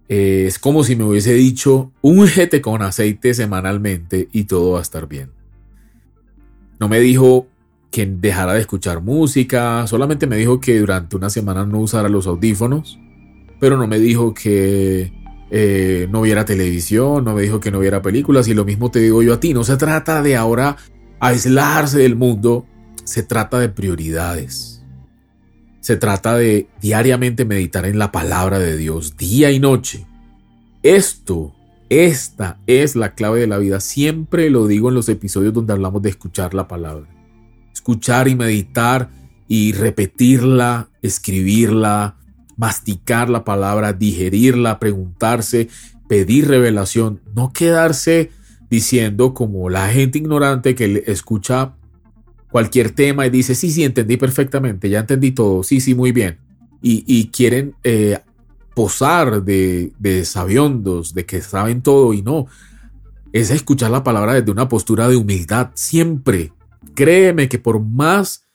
Es 0.07 0.59
como 0.59 0.83
si 0.83 0.95
me 0.95 1.05
hubiese 1.05 1.33
dicho, 1.33 1.91
úngete 2.01 2.61
con 2.61 2.81
aceite 2.81 3.33
semanalmente 3.33 4.27
y 4.31 4.43
todo 4.43 4.73
va 4.73 4.79
a 4.79 4.81
estar 4.81 5.07
bien. 5.07 5.31
No 6.79 6.87
me 6.89 6.99
dijo 6.99 7.47
que 7.89 8.05
dejara 8.05 8.53
de 8.53 8.61
escuchar 8.61 9.01
música, 9.01 9.87
solamente 9.87 10.27
me 10.27 10.37
dijo 10.37 10.59
que 10.59 10.77
durante 10.79 11.15
una 11.15 11.31
semana 11.31 11.65
no 11.65 11.79
usara 11.79 12.09
los 12.09 12.27
audífonos 12.27 12.99
pero 13.59 13.77
no 13.77 13.87
me 13.87 13.99
dijo 13.99 14.33
que 14.33 15.11
eh, 15.51 16.07
no 16.09 16.21
viera 16.21 16.45
televisión, 16.45 17.25
no 17.25 17.35
me 17.35 17.41
dijo 17.41 17.59
que 17.59 17.71
no 17.71 17.79
viera 17.79 18.01
películas 18.01 18.47
y 18.47 18.53
lo 18.53 18.65
mismo 18.65 18.89
te 18.89 18.99
digo 18.99 19.21
yo 19.21 19.33
a 19.33 19.39
ti, 19.39 19.53
no 19.53 19.63
se 19.63 19.77
trata 19.77 20.23
de 20.23 20.35
ahora 20.35 20.77
aislarse 21.19 21.99
del 21.99 22.15
mundo, 22.15 22.65
se 23.09 23.23
trata 23.23 23.57
de 23.57 23.69
prioridades. 23.69 24.83
Se 25.79 25.97
trata 25.97 26.35
de 26.35 26.67
diariamente 26.79 27.43
meditar 27.43 27.87
en 27.87 27.97
la 27.97 28.11
palabra 28.11 28.59
de 28.59 28.77
Dios, 28.77 29.17
día 29.17 29.49
y 29.49 29.59
noche. 29.59 30.05
Esto, 30.83 31.55
esta 31.89 32.59
es 32.67 32.95
la 32.95 33.15
clave 33.15 33.39
de 33.39 33.47
la 33.47 33.57
vida. 33.57 33.79
Siempre 33.79 34.51
lo 34.51 34.67
digo 34.67 34.89
en 34.89 34.95
los 34.95 35.09
episodios 35.09 35.55
donde 35.55 35.73
hablamos 35.73 36.03
de 36.03 36.11
escuchar 36.11 36.53
la 36.53 36.67
palabra. 36.67 37.07
Escuchar 37.73 38.27
y 38.27 38.35
meditar 38.35 39.09
y 39.47 39.71
repetirla, 39.71 40.89
escribirla, 41.01 42.15
masticar 42.57 43.27
la 43.27 43.43
palabra, 43.43 43.93
digerirla, 43.93 44.77
preguntarse, 44.77 45.67
pedir 46.07 46.47
revelación, 46.47 47.21
no 47.33 47.53
quedarse 47.53 48.29
diciendo 48.69 49.33
como 49.33 49.71
la 49.71 49.89
gente 49.89 50.19
ignorante 50.19 50.75
que 50.75 51.05
escucha 51.07 51.73
cualquier 52.51 52.91
tema 52.91 53.25
y 53.25 53.29
dice, 53.29 53.55
sí, 53.55 53.71
sí, 53.71 53.83
entendí 53.83 54.17
perfectamente, 54.17 54.89
ya 54.89 54.99
entendí 54.99 55.31
todo, 55.31 55.63
sí, 55.63 55.79
sí, 55.79 55.95
muy 55.95 56.11
bien. 56.11 56.39
Y, 56.81 57.27
quieren 57.27 57.75
eh, 57.83 58.19
posar 58.73 59.43
de, 59.43 59.91
de 59.99 60.23
sabiondos, 60.23 61.13
de 61.13 61.25
que 61.25 61.41
saben 61.41 61.81
todo 61.81 62.13
y 62.13 62.21
no. 62.21 62.47
Es 63.33 63.51
escuchar 63.51 63.91
la 63.91 64.03
palabra 64.03 64.33
desde 64.33 64.51
una 64.51 64.69
postura 64.69 65.09
de 65.09 65.17
humildad, 65.17 65.71
siempre. 65.73 66.53
Créeme 66.95 67.49
que 67.49 67.59
por 67.59 67.81
más 67.81 68.47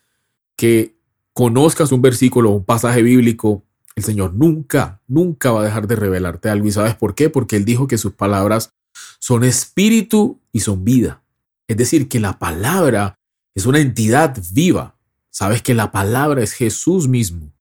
que 0.57 0.97
conozcas 1.35 1.93
un 1.93 2.01
versículo 2.01 2.51
o 2.51 2.57
un 2.57 2.65
pasaje 2.65 3.03
bíblico, 3.03 3.63
el 3.95 4.05
Señor 4.05 4.35
nunca, 4.35 5.03
nunca 5.07 5.53
va 5.53 5.61
a 5.61 5.65
dejar 5.65 5.87
de 5.87 5.97
revelarte 5.97 6.49
algo. 6.49 6.67
¿Y 6.67 6.73
sabes 6.73 6.95
por 6.95 7.15
qué? 7.15 7.29
Porque 7.29 7.57
Él 7.57 7.65
dijo 7.65 7.87
que 7.87 7.99
sus 7.99 8.15
palabras 8.15 8.71
son 9.19 9.45
espíritu 9.45 10.41
y 10.53 10.61
son 10.61 10.85
vida. 10.85 11.23
Es 11.69 11.77
decir, 11.77 12.09
que 12.09 12.21
la 12.21 12.39
palabra 12.39 13.19
es 13.55 13.67
una 13.67 13.81
entidad 13.81 14.37
viva. 14.53 14.97
Sabes 15.31 15.63
que 15.63 15.75
la 15.75 15.93
palabra 15.93 16.43
es 16.43 16.53
Jesús 16.53 17.09
mismo. 17.09 17.53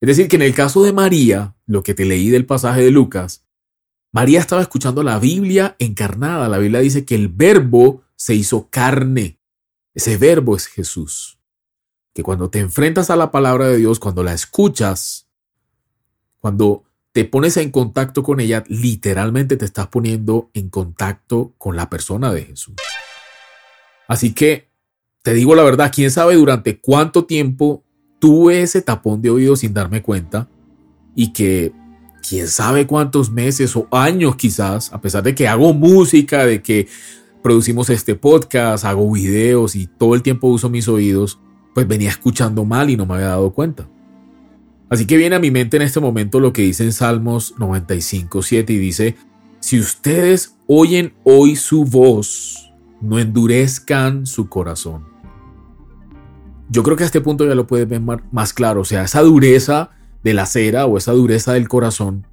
Es 0.00 0.08
decir, 0.08 0.28
que 0.28 0.36
en 0.36 0.42
el 0.42 0.54
caso 0.54 0.82
de 0.82 0.92
María, 0.92 1.56
lo 1.66 1.82
que 1.82 1.94
te 1.94 2.04
leí 2.04 2.28
del 2.28 2.46
pasaje 2.46 2.82
de 2.82 2.90
Lucas, 2.90 3.44
María 4.12 4.40
estaba 4.40 4.62
escuchando 4.62 5.02
la 5.02 5.18
Biblia 5.18 5.76
encarnada. 5.78 6.48
La 6.48 6.58
Biblia 6.58 6.80
dice 6.80 7.04
que 7.04 7.14
el 7.14 7.28
verbo 7.28 8.04
se 8.16 8.34
hizo 8.34 8.68
carne. 8.70 9.40
Ese 9.94 10.16
verbo 10.16 10.56
es 10.56 10.66
Jesús. 10.66 11.38
Que 12.12 12.22
cuando 12.22 12.48
te 12.48 12.60
enfrentas 12.60 13.10
a 13.10 13.16
la 13.16 13.30
palabra 13.30 13.66
de 13.68 13.76
Dios, 13.76 13.98
cuando 13.98 14.22
la 14.22 14.32
escuchas, 14.32 15.26
cuando 16.38 16.84
te 17.12 17.24
pones 17.24 17.56
en 17.56 17.70
contacto 17.70 18.22
con 18.22 18.40
ella, 18.40 18.64
literalmente 18.68 19.56
te 19.56 19.64
estás 19.64 19.88
poniendo 19.88 20.50
en 20.52 20.68
contacto 20.68 21.54
con 21.58 21.76
la 21.76 21.88
persona 21.88 22.32
de 22.32 22.44
Jesús. 22.44 22.74
Así 24.06 24.34
que, 24.34 24.68
te 25.24 25.32
digo 25.32 25.54
la 25.54 25.62
verdad, 25.62 25.90
quién 25.92 26.10
sabe 26.10 26.34
durante 26.34 26.78
cuánto 26.78 27.24
tiempo 27.24 27.82
tuve 28.18 28.60
ese 28.60 28.82
tapón 28.82 29.22
de 29.22 29.30
oído 29.30 29.56
sin 29.56 29.72
darme 29.72 30.02
cuenta 30.02 30.50
y 31.16 31.32
que 31.32 31.72
quién 32.28 32.46
sabe 32.46 32.86
cuántos 32.86 33.30
meses 33.30 33.74
o 33.74 33.88
años 33.90 34.36
quizás, 34.36 34.92
a 34.92 35.00
pesar 35.00 35.22
de 35.22 35.34
que 35.34 35.48
hago 35.48 35.72
música, 35.72 36.44
de 36.44 36.60
que 36.60 36.88
producimos 37.42 37.88
este 37.88 38.14
podcast, 38.14 38.84
hago 38.84 39.10
videos 39.10 39.76
y 39.76 39.86
todo 39.86 40.14
el 40.14 40.20
tiempo 40.20 40.48
uso 40.48 40.68
mis 40.68 40.88
oídos, 40.88 41.38
pues 41.72 41.88
venía 41.88 42.10
escuchando 42.10 42.66
mal 42.66 42.90
y 42.90 42.96
no 42.98 43.06
me 43.06 43.14
había 43.14 43.28
dado 43.28 43.50
cuenta. 43.54 43.88
Así 44.90 45.06
que 45.06 45.16
viene 45.16 45.36
a 45.36 45.40
mi 45.40 45.50
mente 45.50 45.78
en 45.78 45.84
este 45.84 46.00
momento 46.00 46.38
lo 46.38 46.52
que 46.52 46.60
dice 46.60 46.84
en 46.84 46.92
Salmos 46.92 47.54
95, 47.56 48.42
7 48.42 48.74
y 48.74 48.76
dice, 48.76 49.16
si 49.60 49.80
ustedes 49.80 50.58
oyen 50.66 51.14
hoy 51.24 51.56
su 51.56 51.86
voz, 51.86 52.74
no 53.00 53.18
endurezcan 53.18 54.26
su 54.26 54.50
corazón. 54.50 55.13
Yo 56.68 56.82
creo 56.82 56.96
que 56.96 57.02
a 57.02 57.06
este 57.06 57.20
punto 57.20 57.46
ya 57.46 57.54
lo 57.54 57.66
puedes 57.66 57.88
ver 57.88 58.00
más 58.00 58.52
claro, 58.52 58.80
o 58.80 58.84
sea, 58.84 59.04
esa 59.04 59.22
dureza 59.22 59.90
de 60.22 60.34
la 60.34 60.46
cera 60.46 60.86
o 60.86 60.96
esa 60.96 61.12
dureza 61.12 61.52
del 61.52 61.68
corazón 61.68 62.26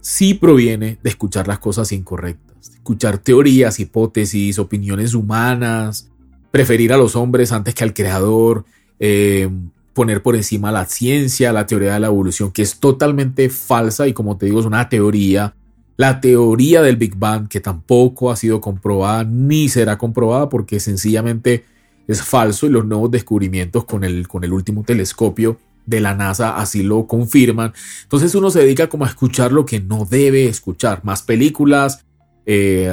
sí 0.00 0.34
proviene 0.34 0.98
de 1.02 1.10
escuchar 1.10 1.46
las 1.48 1.60
cosas 1.60 1.92
incorrectas, 1.92 2.70
escuchar 2.74 3.18
teorías, 3.18 3.78
hipótesis, 3.78 4.58
opiniones 4.58 5.14
humanas, 5.14 6.10
preferir 6.50 6.92
a 6.92 6.96
los 6.96 7.16
hombres 7.16 7.52
antes 7.52 7.74
que 7.74 7.84
al 7.84 7.94
creador, 7.94 8.64
eh, 8.98 9.48
poner 9.94 10.22
por 10.22 10.36
encima 10.36 10.72
la 10.72 10.86
ciencia, 10.86 11.52
la 11.52 11.66
teoría 11.66 11.94
de 11.94 12.00
la 12.00 12.06
evolución, 12.08 12.50
que 12.50 12.62
es 12.62 12.78
totalmente 12.78 13.48
falsa 13.48 14.08
y 14.08 14.12
como 14.12 14.36
te 14.36 14.46
digo 14.46 14.60
es 14.60 14.66
una 14.66 14.88
teoría. 14.88 15.54
La 15.96 16.20
teoría 16.20 16.82
del 16.82 16.96
Big 16.96 17.16
Bang, 17.16 17.48
que 17.48 17.60
tampoco 17.60 18.30
ha 18.30 18.36
sido 18.36 18.60
comprobada 18.60 19.24
ni 19.24 19.68
será 19.68 19.98
comprobada 19.98 20.48
porque 20.48 20.80
sencillamente 20.80 21.64
es 22.06 22.22
falso 22.22 22.66
y 22.66 22.70
los 22.70 22.84
nuevos 22.84 23.10
descubrimientos 23.10 23.84
con 23.84 24.04
el, 24.04 24.28
con 24.28 24.44
el 24.44 24.52
último 24.52 24.82
telescopio 24.82 25.58
de 25.86 26.00
la 26.00 26.14
NASA 26.14 26.56
así 26.56 26.82
lo 26.82 27.06
confirman. 27.06 27.72
Entonces 28.02 28.34
uno 28.34 28.50
se 28.50 28.60
dedica 28.60 28.88
como 28.88 29.04
a 29.04 29.08
escuchar 29.08 29.52
lo 29.52 29.66
que 29.66 29.80
no 29.80 30.04
debe 30.04 30.46
escuchar. 30.46 31.04
Más 31.04 31.22
películas, 31.22 32.04
eh, 32.46 32.92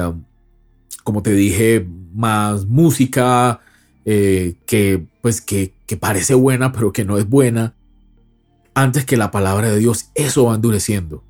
como 1.04 1.22
te 1.22 1.32
dije, 1.32 1.86
más 2.12 2.66
música 2.66 3.60
eh, 4.04 4.54
que, 4.66 5.04
pues, 5.22 5.40
que, 5.40 5.74
que 5.86 5.96
parece 5.96 6.34
buena, 6.34 6.72
pero 6.72 6.92
que 6.92 7.04
no 7.04 7.18
es 7.18 7.28
buena, 7.28 7.74
antes 8.74 9.04
que 9.04 9.16
la 9.16 9.30
palabra 9.30 9.70
de 9.70 9.78
Dios, 9.78 10.10
eso 10.14 10.44
va 10.44 10.54
endureciendo. 10.54 11.22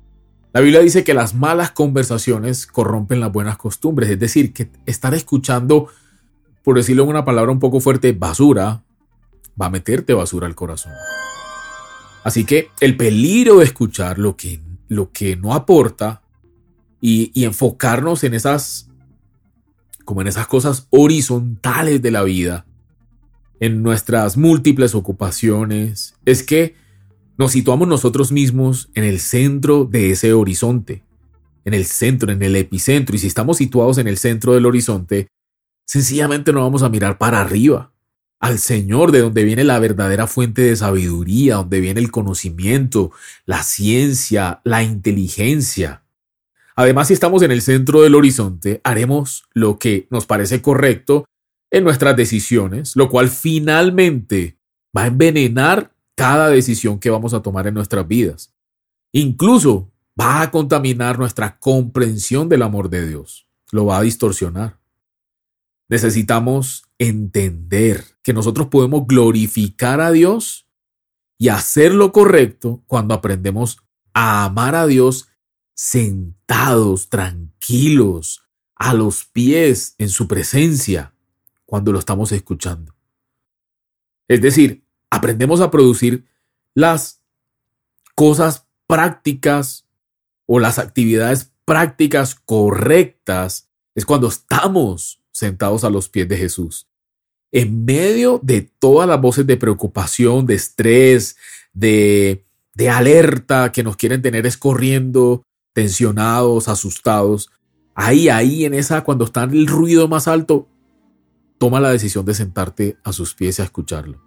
La 0.53 0.61
Biblia 0.61 0.81
dice 0.81 1.03
que 1.03 1.13
las 1.13 1.33
malas 1.33 1.71
conversaciones 1.71 2.67
corrompen 2.67 3.19
las 3.19 3.31
buenas 3.31 3.57
costumbres, 3.57 4.09
es 4.09 4.19
decir, 4.19 4.51
que 4.51 4.69
estar 4.85 5.13
escuchando, 5.13 5.87
por 6.63 6.75
decirlo 6.75 7.03
en 7.03 7.09
una 7.09 7.25
palabra 7.25 7.51
un 7.51 7.59
poco 7.59 7.79
fuerte, 7.79 8.11
basura, 8.13 8.83
va 9.59 9.65
a 9.67 9.69
meterte 9.69 10.13
basura 10.13 10.47
al 10.47 10.55
corazón. 10.55 10.93
Así 12.23 12.45
que 12.45 12.69
el 12.79 12.97
peligro 12.97 13.57
de 13.57 13.65
escuchar 13.65 14.19
lo 14.19 14.35
que, 14.35 14.61
lo 14.87 15.11
que 15.11 15.35
no 15.35 15.53
aporta 15.53 16.21
y, 16.99 17.43
enfocarnos 17.43 18.23
en 18.23 18.35
esas, 18.35 18.89
como 20.05 20.21
en 20.21 20.27
esas 20.27 20.47
cosas 20.47 20.87
horizontales 20.91 22.01
de 22.01 22.11
la 22.11 22.23
vida, 22.23 22.65
en 23.59 23.81
nuestras 23.81 24.37
múltiples 24.37 24.93
ocupaciones, 24.93 26.15
es 26.25 26.43
que 26.43 26.75
nos 27.37 27.53
situamos 27.53 27.87
nosotros 27.87 28.31
mismos 28.31 28.89
en 28.93 29.03
el 29.03 29.19
centro 29.19 29.85
de 29.85 30.11
ese 30.11 30.33
horizonte, 30.33 31.03
en 31.65 31.73
el 31.73 31.85
centro, 31.85 32.31
en 32.31 32.43
el 32.43 32.55
epicentro, 32.55 33.15
y 33.15 33.19
si 33.19 33.27
estamos 33.27 33.57
situados 33.57 33.97
en 33.97 34.07
el 34.07 34.17
centro 34.17 34.53
del 34.53 34.67
horizonte, 34.67 35.27
sencillamente 35.85 36.53
no 36.53 36.61
vamos 36.61 36.83
a 36.83 36.89
mirar 36.89 37.17
para 37.17 37.41
arriba, 37.41 37.91
al 38.39 38.57
Señor, 38.59 39.11
de 39.11 39.19
donde 39.19 39.43
viene 39.43 39.63
la 39.63 39.79
verdadera 39.79 40.25
fuente 40.27 40.63
de 40.63 40.75
sabiduría, 40.75 41.55
donde 41.55 41.79
viene 41.79 41.99
el 41.99 42.09
conocimiento, 42.09 43.11
la 43.45 43.61
ciencia, 43.63 44.61
la 44.63 44.83
inteligencia. 44.83 46.03
Además, 46.75 47.07
si 47.07 47.13
estamos 47.13 47.43
en 47.43 47.51
el 47.51 47.61
centro 47.61 48.01
del 48.01 48.15
horizonte, 48.15 48.81
haremos 48.83 49.45
lo 49.53 49.77
que 49.77 50.07
nos 50.09 50.25
parece 50.25 50.61
correcto 50.61 51.25
en 51.69 51.83
nuestras 51.83 52.15
decisiones, 52.15 52.95
lo 52.95 53.09
cual 53.09 53.29
finalmente 53.29 54.57
va 54.95 55.03
a 55.03 55.07
envenenar 55.07 55.93
cada 56.15 56.49
decisión 56.49 56.99
que 56.99 57.09
vamos 57.09 57.33
a 57.33 57.41
tomar 57.41 57.67
en 57.67 57.75
nuestras 57.75 58.07
vidas. 58.07 58.53
Incluso 59.13 59.91
va 60.19 60.41
a 60.41 60.51
contaminar 60.51 61.17
nuestra 61.17 61.57
comprensión 61.59 62.49
del 62.49 62.61
amor 62.63 62.89
de 62.89 63.07
Dios. 63.07 63.47
Lo 63.71 63.85
va 63.85 63.99
a 63.99 64.01
distorsionar. 64.01 64.80
Necesitamos 65.91 66.85
entender 66.99 68.05
que 68.23 68.31
nosotros 68.31 68.67
podemos 68.67 69.05
glorificar 69.05 69.99
a 69.99 70.09
Dios 70.11 70.65
y 71.37 71.49
hacer 71.49 71.93
lo 71.93 72.13
correcto 72.13 72.81
cuando 72.87 73.13
aprendemos 73.13 73.77
a 74.13 74.45
amar 74.45 74.73
a 74.73 74.87
Dios 74.87 75.27
sentados, 75.73 77.09
tranquilos, 77.09 78.41
a 78.75 78.93
los 78.93 79.25
pies, 79.25 79.95
en 79.97 80.07
su 80.07 80.29
presencia, 80.29 81.13
cuando 81.65 81.91
lo 81.91 81.99
estamos 81.99 82.31
escuchando. 82.31 82.95
Es 84.29 84.41
decir, 84.41 84.85
aprendemos 85.09 85.59
a 85.59 85.71
producir 85.71 86.25
las 86.73 87.21
cosas 88.15 88.65
prácticas 88.87 89.89
o 90.45 90.57
las 90.59 90.79
actividades 90.79 91.51
prácticas 91.65 92.35
correctas, 92.35 93.69
es 93.93 94.05
cuando 94.05 94.29
estamos 94.29 95.20
sentados 95.41 95.83
a 95.83 95.89
los 95.89 96.07
pies 96.07 96.29
de 96.29 96.37
Jesús. 96.37 96.87
En 97.51 97.83
medio 97.83 98.39
de 98.43 98.61
todas 98.61 99.09
las 99.09 99.19
voces 99.19 99.45
de 99.45 99.57
preocupación, 99.57 100.45
de 100.45 100.53
estrés, 100.53 101.35
de, 101.73 102.45
de 102.75 102.89
alerta 102.89 103.71
que 103.71 103.83
nos 103.83 103.97
quieren 103.97 104.21
tener 104.21 104.45
escorriendo, 104.45 105.41
tensionados, 105.73 106.67
asustados, 106.67 107.49
ahí, 107.95 108.29
ahí 108.29 108.65
en 108.65 108.75
esa, 108.75 109.03
cuando 109.03 109.25
está 109.25 109.43
el 109.43 109.65
ruido 109.65 110.07
más 110.07 110.27
alto, 110.27 110.69
toma 111.57 111.79
la 111.79 111.91
decisión 111.91 112.23
de 112.23 112.35
sentarte 112.35 112.97
a 113.03 113.11
sus 113.11 113.33
pies 113.33 113.57
y 113.57 113.63
a 113.63 113.65
escucharlo. 113.65 114.21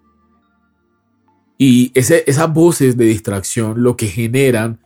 Y 1.56 1.93
esas 1.95 2.52
voces 2.52 2.97
de 2.97 3.04
distracción 3.04 3.84
lo 3.84 3.97
que 3.97 4.08
generan 4.08 4.84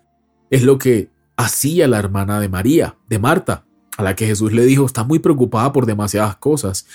es 0.50 0.62
lo 0.62 0.76
que 0.76 1.10
hacía 1.38 1.88
la 1.88 1.98
hermana 1.98 2.38
de 2.38 2.50
María, 2.50 2.98
de 3.08 3.18
Marta 3.18 3.64
a 3.98 4.04
la 4.04 4.14
que 4.14 4.26
Jesús 4.26 4.52
le 4.52 4.64
dijo, 4.64 4.86
está 4.86 5.02
muy 5.02 5.18
preocupada 5.18 5.72
por 5.72 5.84
demasiadas 5.84 6.36
cosas. 6.36 6.86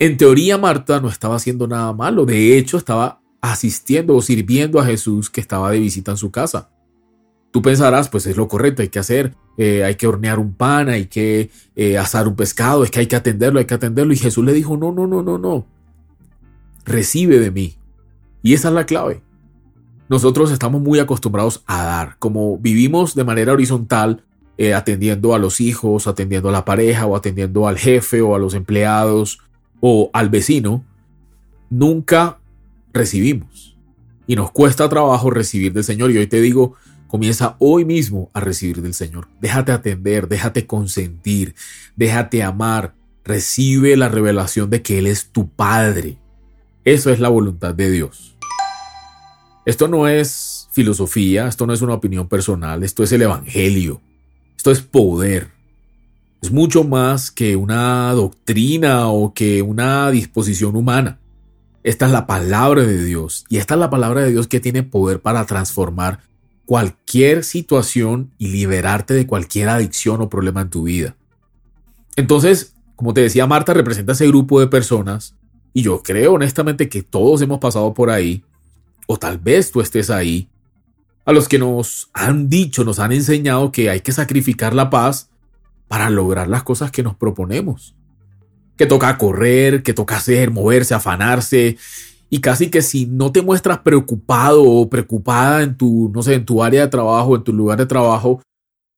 En 0.00 0.16
teoría, 0.16 0.58
Marta 0.58 1.00
no 1.00 1.08
estaba 1.08 1.36
haciendo 1.36 1.68
nada 1.68 1.92
malo, 1.92 2.26
de 2.26 2.58
hecho, 2.58 2.76
estaba 2.76 3.20
asistiendo 3.40 4.16
o 4.16 4.20
sirviendo 4.20 4.80
a 4.80 4.84
Jesús 4.84 5.30
que 5.30 5.40
estaba 5.40 5.70
de 5.70 5.78
visita 5.78 6.10
en 6.10 6.16
su 6.16 6.32
casa. 6.32 6.68
Tú 7.52 7.62
pensarás, 7.62 8.08
pues 8.08 8.26
es 8.26 8.36
lo 8.36 8.48
correcto, 8.48 8.82
hay 8.82 8.88
que 8.88 8.98
hacer, 8.98 9.36
eh, 9.56 9.84
hay 9.84 9.94
que 9.94 10.08
hornear 10.08 10.40
un 10.40 10.52
pan, 10.52 10.88
hay 10.88 11.06
que 11.06 11.50
eh, 11.76 11.96
asar 11.96 12.26
un 12.26 12.34
pescado, 12.34 12.82
es 12.82 12.90
que 12.90 12.98
hay 12.98 13.06
que 13.06 13.16
atenderlo, 13.16 13.60
hay 13.60 13.66
que 13.66 13.74
atenderlo. 13.74 14.12
Y 14.12 14.16
Jesús 14.16 14.44
le 14.44 14.52
dijo, 14.52 14.76
no, 14.76 14.90
no, 14.90 15.06
no, 15.06 15.22
no, 15.22 15.38
no, 15.38 15.64
recibe 16.84 17.38
de 17.38 17.52
mí. 17.52 17.76
Y 18.42 18.54
esa 18.54 18.68
es 18.68 18.74
la 18.74 18.84
clave. 18.84 19.22
Nosotros 20.08 20.50
estamos 20.50 20.82
muy 20.82 20.98
acostumbrados 20.98 21.62
a 21.66 21.84
dar, 21.84 22.18
como 22.18 22.58
vivimos 22.58 23.14
de 23.14 23.22
manera 23.22 23.52
horizontal, 23.52 24.24
eh, 24.58 24.74
atendiendo 24.74 25.34
a 25.34 25.38
los 25.38 25.60
hijos, 25.60 26.06
atendiendo 26.06 26.48
a 26.48 26.52
la 26.52 26.64
pareja 26.64 27.06
o 27.06 27.16
atendiendo 27.16 27.66
al 27.66 27.78
jefe 27.78 28.20
o 28.20 28.34
a 28.34 28.38
los 28.38 28.54
empleados 28.54 29.38
o 29.80 30.10
al 30.12 30.28
vecino, 30.28 30.84
nunca 31.70 32.38
recibimos. 32.92 33.76
Y 34.26 34.36
nos 34.36 34.52
cuesta 34.52 34.88
trabajo 34.88 35.30
recibir 35.30 35.72
del 35.72 35.84
Señor. 35.84 36.10
Y 36.10 36.18
hoy 36.18 36.26
te 36.26 36.40
digo, 36.40 36.74
comienza 37.08 37.56
hoy 37.58 37.84
mismo 37.84 38.30
a 38.32 38.40
recibir 38.40 38.82
del 38.82 38.94
Señor. 38.94 39.28
Déjate 39.40 39.72
atender, 39.72 40.28
déjate 40.28 40.66
consentir, 40.66 41.54
déjate 41.96 42.42
amar. 42.42 42.94
Recibe 43.24 43.96
la 43.96 44.08
revelación 44.08 44.70
de 44.70 44.82
que 44.82 44.98
Él 44.98 45.06
es 45.06 45.28
tu 45.28 45.48
Padre. 45.48 46.18
Eso 46.84 47.10
es 47.10 47.20
la 47.20 47.28
voluntad 47.28 47.74
de 47.74 47.90
Dios. 47.90 48.36
Esto 49.64 49.86
no 49.86 50.08
es 50.08 50.68
filosofía, 50.72 51.46
esto 51.46 51.66
no 51.66 51.72
es 51.72 51.82
una 51.82 51.94
opinión 51.94 52.28
personal, 52.28 52.82
esto 52.82 53.04
es 53.04 53.12
el 53.12 53.22
Evangelio. 53.22 54.00
Esto 54.56 54.70
es 54.70 54.80
poder. 54.80 55.48
Es 56.42 56.50
mucho 56.50 56.84
más 56.84 57.30
que 57.30 57.56
una 57.56 58.12
doctrina 58.12 59.08
o 59.08 59.32
que 59.32 59.62
una 59.62 60.10
disposición 60.10 60.76
humana. 60.76 61.20
Esta 61.84 62.06
es 62.06 62.12
la 62.12 62.26
palabra 62.26 62.82
de 62.82 63.04
Dios 63.04 63.44
y 63.48 63.58
esta 63.58 63.74
es 63.74 63.80
la 63.80 63.90
palabra 63.90 64.22
de 64.22 64.30
Dios 64.30 64.46
que 64.46 64.60
tiene 64.60 64.82
poder 64.82 65.20
para 65.20 65.44
transformar 65.46 66.20
cualquier 66.64 67.44
situación 67.44 68.30
y 68.38 68.48
liberarte 68.48 69.14
de 69.14 69.26
cualquier 69.26 69.68
adicción 69.68 70.20
o 70.20 70.28
problema 70.28 70.62
en 70.62 70.70
tu 70.70 70.84
vida. 70.84 71.16
Entonces, 72.16 72.74
como 72.94 73.14
te 73.14 73.22
decía 73.22 73.46
Marta, 73.46 73.74
representa 73.74 74.12
ese 74.12 74.28
grupo 74.28 74.60
de 74.60 74.68
personas 74.68 75.34
y 75.72 75.82
yo 75.82 76.02
creo 76.02 76.34
honestamente 76.34 76.88
que 76.88 77.02
todos 77.02 77.42
hemos 77.42 77.58
pasado 77.58 77.94
por 77.94 78.10
ahí, 78.10 78.44
o 79.06 79.16
tal 79.16 79.38
vez 79.38 79.72
tú 79.72 79.80
estés 79.80 80.10
ahí, 80.10 80.48
a 81.24 81.32
los 81.32 81.48
que 81.48 81.58
nos 81.58 82.10
han 82.12 82.48
dicho, 82.48 82.84
nos 82.84 82.98
han 82.98 83.12
enseñado 83.12 83.70
que 83.70 83.90
hay 83.90 84.00
que 84.00 84.12
sacrificar 84.12 84.74
la 84.74 84.90
paz 84.90 85.30
para 85.88 86.10
lograr 86.10 86.48
las 86.48 86.62
cosas 86.62 86.90
que 86.90 87.02
nos 87.02 87.14
proponemos. 87.14 87.94
Que 88.76 88.86
toca 88.86 89.16
correr, 89.18 89.82
que 89.82 89.92
toca 89.92 90.16
hacer, 90.16 90.50
moverse, 90.50 90.94
afanarse. 90.94 91.76
Y 92.30 92.40
casi 92.40 92.70
que 92.70 92.82
si 92.82 93.06
no 93.06 93.30
te 93.30 93.42
muestras 93.42 93.80
preocupado 93.80 94.64
o 94.64 94.88
preocupada 94.88 95.62
en 95.62 95.76
tu, 95.76 96.10
no 96.14 96.22
sé, 96.22 96.34
en 96.34 96.44
tu 96.44 96.62
área 96.62 96.80
de 96.80 96.88
trabajo, 96.88 97.36
en 97.36 97.44
tu 97.44 97.52
lugar 97.52 97.78
de 97.78 97.86
trabajo, 97.86 98.40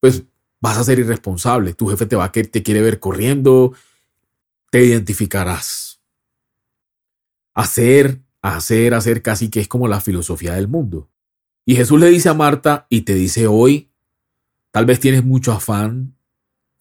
pues 0.00 0.22
vas 0.60 0.78
a 0.78 0.84
ser 0.84 0.98
irresponsable. 0.98 1.74
Tu 1.74 1.88
jefe 1.88 2.06
te 2.06 2.16
va 2.16 2.24
a 2.24 2.32
que 2.32 2.44
te 2.44 2.62
quiere 2.62 2.80
ver 2.80 3.00
corriendo, 3.00 3.74
te 4.70 4.84
identificarás. 4.84 6.00
Hacer, 7.54 8.20
hacer, 8.40 8.94
hacer 8.94 9.20
casi 9.20 9.50
que 9.50 9.60
es 9.60 9.68
como 9.68 9.88
la 9.88 10.00
filosofía 10.00 10.54
del 10.54 10.68
mundo. 10.68 11.10
Y 11.66 11.76
Jesús 11.76 11.98
le 11.98 12.10
dice 12.10 12.28
a 12.28 12.34
Marta 12.34 12.86
y 12.90 13.02
te 13.02 13.14
dice 13.14 13.46
hoy, 13.46 13.90
tal 14.70 14.84
vez 14.84 15.00
tienes 15.00 15.24
mucho 15.24 15.52
afán, 15.52 16.14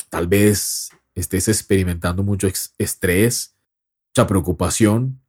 tal 0.10 0.28
vez 0.28 0.92
estés 1.16 1.48
experimentando 1.48 2.24
mucho 2.24 2.48
estrés, 2.78 3.56
mucha 4.10 4.28
preocupación. 4.28 5.22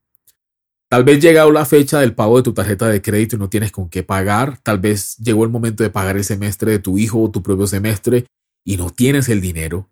Tal 0.89 1.05
vez 1.05 1.21
llegado 1.21 1.51
la 1.51 1.65
fecha 1.65 2.01
del 2.01 2.15
pago 2.15 2.37
de 2.37 2.43
tu 2.43 2.53
tarjeta 2.53 2.89
de 2.89 3.03
crédito 3.03 3.37
y 3.37 3.39
no 3.39 3.49
tienes 3.49 3.73
con 3.73 3.89
qué 3.89 4.03
pagar. 4.03 4.59
Tal 4.59 4.79
vez 4.79 5.17
llegó 5.19 5.45
el 5.45 5.51
momento 5.51 5.83
de 5.83 5.91
pagar 5.91 6.17
el 6.17 6.25
semestre 6.25 6.73
de 6.73 6.79
tu 6.79 6.99
hijo 6.99 7.23
o 7.23 7.31
tu 7.31 7.43
propio 7.43 7.67
semestre 7.67 8.27
y 8.65 8.77
no 8.77 8.91
tienes 8.91 9.29
el 9.29 9.41
dinero. 9.41 9.89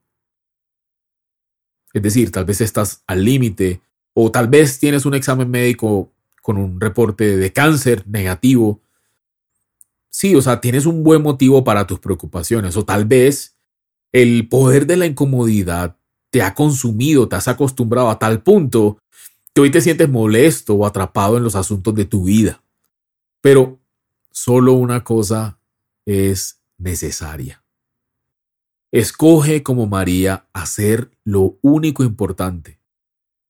Es 1.92 2.03
decir, 2.03 2.31
tal 2.31 2.44
vez 2.44 2.61
estás 2.61 3.03
al 3.07 3.25
límite 3.25 3.81
o 4.14 4.31
tal 4.31 4.48
vez 4.48 4.79
tienes 4.79 5.05
un 5.07 5.14
examen 5.14 5.51
médico 5.51 6.12
con 6.40 6.57
un 6.57 6.81
reporte 6.81 7.37
de 7.37 7.53
cáncer 7.53 8.07
negativo 8.07 8.81
Sí, 10.12 10.35
o 10.35 10.42
sea, 10.42 10.61
tienes 10.61 10.85
un 10.85 11.03
buen 11.03 11.22
motivo 11.22 11.64
para 11.64 11.87
tus 11.87 11.98
preocupaciones 11.98 12.77
o 12.77 12.85
tal 12.85 13.07
vez 13.07 13.57
el 14.12 14.46
poder 14.48 14.87
de 14.87 14.98
la 14.98 15.07
incomodidad 15.07 15.96
te 16.31 16.42
ha 16.42 16.55
consumido, 16.55 17.29
te 17.29 17.37
has 17.37 17.48
acostumbrado 17.48 18.11
a 18.11 18.18
tal 18.18 18.42
punto 18.42 18.98
que 19.55 19.62
hoy 19.62 19.70
te 19.70 19.81
sientes 19.81 20.09
molesto 20.11 20.75
o 20.75 20.87
atrapado 20.87 21.38
en 21.38 21.42
los 21.42 21.57
asuntos 21.57 21.94
de 21.94 22.05
tu 22.05 22.25
vida. 22.25 22.62
Pero 23.40 23.81
solo 24.31 24.75
una 24.75 25.03
cosa 25.03 25.59
es 26.05 26.61
necesaria. 26.77 27.64
Escoge 28.92 29.62
como 29.62 29.87
María 29.87 30.46
hacer 30.53 31.11
lo 31.25 31.59
único 31.62 32.05
importante. 32.05 32.79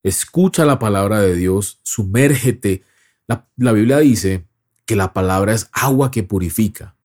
Escucha 0.04 0.64
la 0.64 0.78
palabra 0.78 1.20
de 1.20 1.34
Dios, 1.34 1.80
sumérgete. 1.82 2.84
La, 3.26 3.48
la, 3.56 3.72
Biblia 3.72 3.98
dice 3.98 4.46
que 4.86 4.96
la 4.96 5.12
palabra 5.12 5.52
es 5.52 5.68
agua 5.72 6.10
que 6.10 6.22
purifica. 6.22 6.96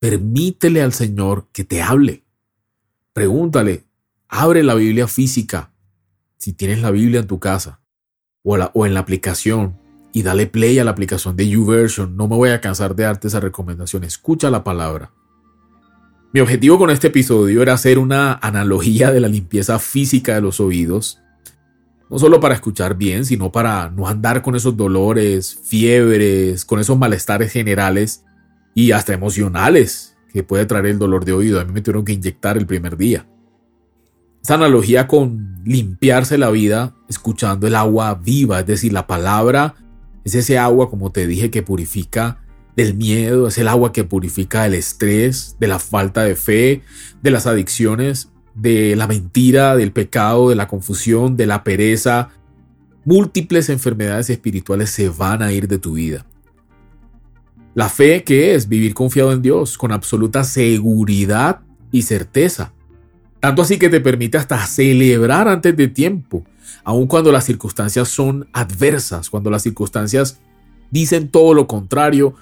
Permítele 0.00 0.82
al 0.82 0.92
Señor 0.92 1.48
que 1.52 1.64
te 1.64 1.82
hable. 1.82 2.24
Pregúntale, 3.12 3.84
abre 4.28 4.62
la 4.62 4.74
Biblia 4.74 5.08
física, 5.08 5.70
si 6.36 6.52
tienes 6.52 6.80
la 6.80 6.90
Biblia 6.90 7.20
en 7.20 7.26
tu 7.26 7.38
casa 7.38 7.80
o, 8.42 8.86
en 8.86 8.94
la 8.94 9.00
aplicación, 9.00 9.78
y 10.12 10.22
dale 10.22 10.46
play 10.46 10.78
a 10.78 10.84
la 10.84 10.90
aplicación 10.92 11.36
de 11.36 11.48
YouVersion. 11.48 12.16
No 12.16 12.28
me 12.28 12.36
voy 12.36 12.50
a 12.50 12.60
cansar 12.60 12.94
de 12.94 13.04
darte 13.04 13.28
esa 13.28 13.40
recomendación. 13.40 14.04
Escucha 14.04 14.50
la 14.50 14.62
palabra. 14.62 15.12
Mi 16.32 16.40
objetivo 16.40 16.78
con 16.78 16.90
este 16.90 17.06
episodio 17.06 17.62
era 17.62 17.72
hacer 17.72 17.98
una 17.98 18.34
analogía 18.34 19.10
de 19.10 19.20
la 19.20 19.28
limpieza 19.28 19.78
física 19.78 20.34
de 20.34 20.40
los 20.40 20.60
oídos. 20.60 21.20
No 22.14 22.20
solo 22.20 22.38
para 22.38 22.54
escuchar 22.54 22.96
bien, 22.96 23.24
sino 23.24 23.50
para 23.50 23.90
no 23.90 24.06
andar 24.06 24.40
con 24.40 24.54
esos 24.54 24.76
dolores, 24.76 25.58
fiebres, 25.64 26.64
con 26.64 26.78
esos 26.78 26.96
malestares 26.96 27.50
generales 27.50 28.22
y 28.72 28.92
hasta 28.92 29.14
emocionales 29.14 30.16
que 30.32 30.44
puede 30.44 30.64
traer 30.64 30.86
el 30.86 31.00
dolor 31.00 31.24
de 31.24 31.32
oído. 31.32 31.58
A 31.58 31.64
mí 31.64 31.72
me 31.72 31.80
tuvieron 31.80 32.04
que 32.04 32.12
inyectar 32.12 32.56
el 32.56 32.66
primer 32.66 32.96
día. 32.96 33.26
Esa 34.40 34.54
analogía 34.54 35.08
con 35.08 35.60
limpiarse 35.64 36.38
la 36.38 36.50
vida 36.50 36.94
escuchando 37.08 37.66
el 37.66 37.74
agua 37.74 38.14
viva, 38.14 38.60
es 38.60 38.66
decir, 38.66 38.92
la 38.92 39.08
palabra 39.08 39.74
es 40.22 40.36
ese 40.36 40.56
agua, 40.56 40.90
como 40.90 41.10
te 41.10 41.26
dije, 41.26 41.50
que 41.50 41.64
purifica 41.64 42.44
del 42.76 42.94
miedo, 42.94 43.48
es 43.48 43.58
el 43.58 43.66
agua 43.66 43.92
que 43.92 44.04
purifica 44.04 44.66
el 44.66 44.74
estrés, 44.74 45.56
de 45.58 45.66
la 45.66 45.80
falta 45.80 46.22
de 46.22 46.36
fe, 46.36 46.82
de 47.22 47.30
las 47.32 47.48
adicciones, 47.48 48.30
de 48.54 48.96
la 48.96 49.06
mentira, 49.06 49.76
del 49.76 49.92
pecado, 49.92 50.48
de 50.48 50.54
la 50.54 50.68
confusión, 50.68 51.36
de 51.36 51.46
la 51.46 51.64
pereza. 51.64 52.30
Múltiples 53.04 53.68
enfermedades 53.68 54.30
espirituales 54.30 54.90
se 54.90 55.08
van 55.08 55.42
a 55.42 55.52
ir 55.52 55.68
de 55.68 55.78
tu 55.78 55.94
vida. 55.94 56.24
La 57.74 57.88
fe 57.88 58.22
que 58.22 58.54
es 58.54 58.68
vivir 58.68 58.94
confiado 58.94 59.32
en 59.32 59.42
Dios 59.42 59.76
con 59.76 59.92
absoluta 59.92 60.44
seguridad 60.44 61.60
y 61.90 62.02
certeza. 62.02 62.72
Tanto 63.40 63.62
así 63.62 63.78
que 63.78 63.88
te 63.88 64.00
permite 64.00 64.38
hasta 64.38 64.64
celebrar 64.66 65.48
antes 65.48 65.76
de 65.76 65.88
tiempo 65.88 66.44
aun 66.84 67.06
cuando 67.06 67.32
las 67.32 67.44
circunstancias 67.44 68.08
son 68.08 68.48
adversas, 68.52 69.30
cuando 69.30 69.50
las 69.50 69.62
circunstancias 69.62 70.38
dicen 70.90 71.28
todo 71.28 71.54
lo 71.54 71.66
contrario. 71.66 72.34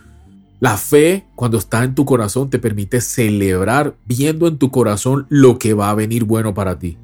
La 0.62 0.77
fe, 0.77 1.27
cuando 1.35 1.59
está 1.59 1.83
en 1.83 1.96
tu 1.96 2.05
corazón, 2.05 2.48
te 2.48 2.61
permite 2.61 3.01
celebrar 3.01 3.96
viendo 4.07 4.46
en 4.46 4.59
tu 4.59 4.70
corazón 4.70 5.27
lo 5.29 5.59
que 5.59 5.75
va 5.75 5.90
a 5.90 5.94
venir 5.96 6.22
bueno 6.22 6.55
para 6.55 6.79
ti. 6.79 6.98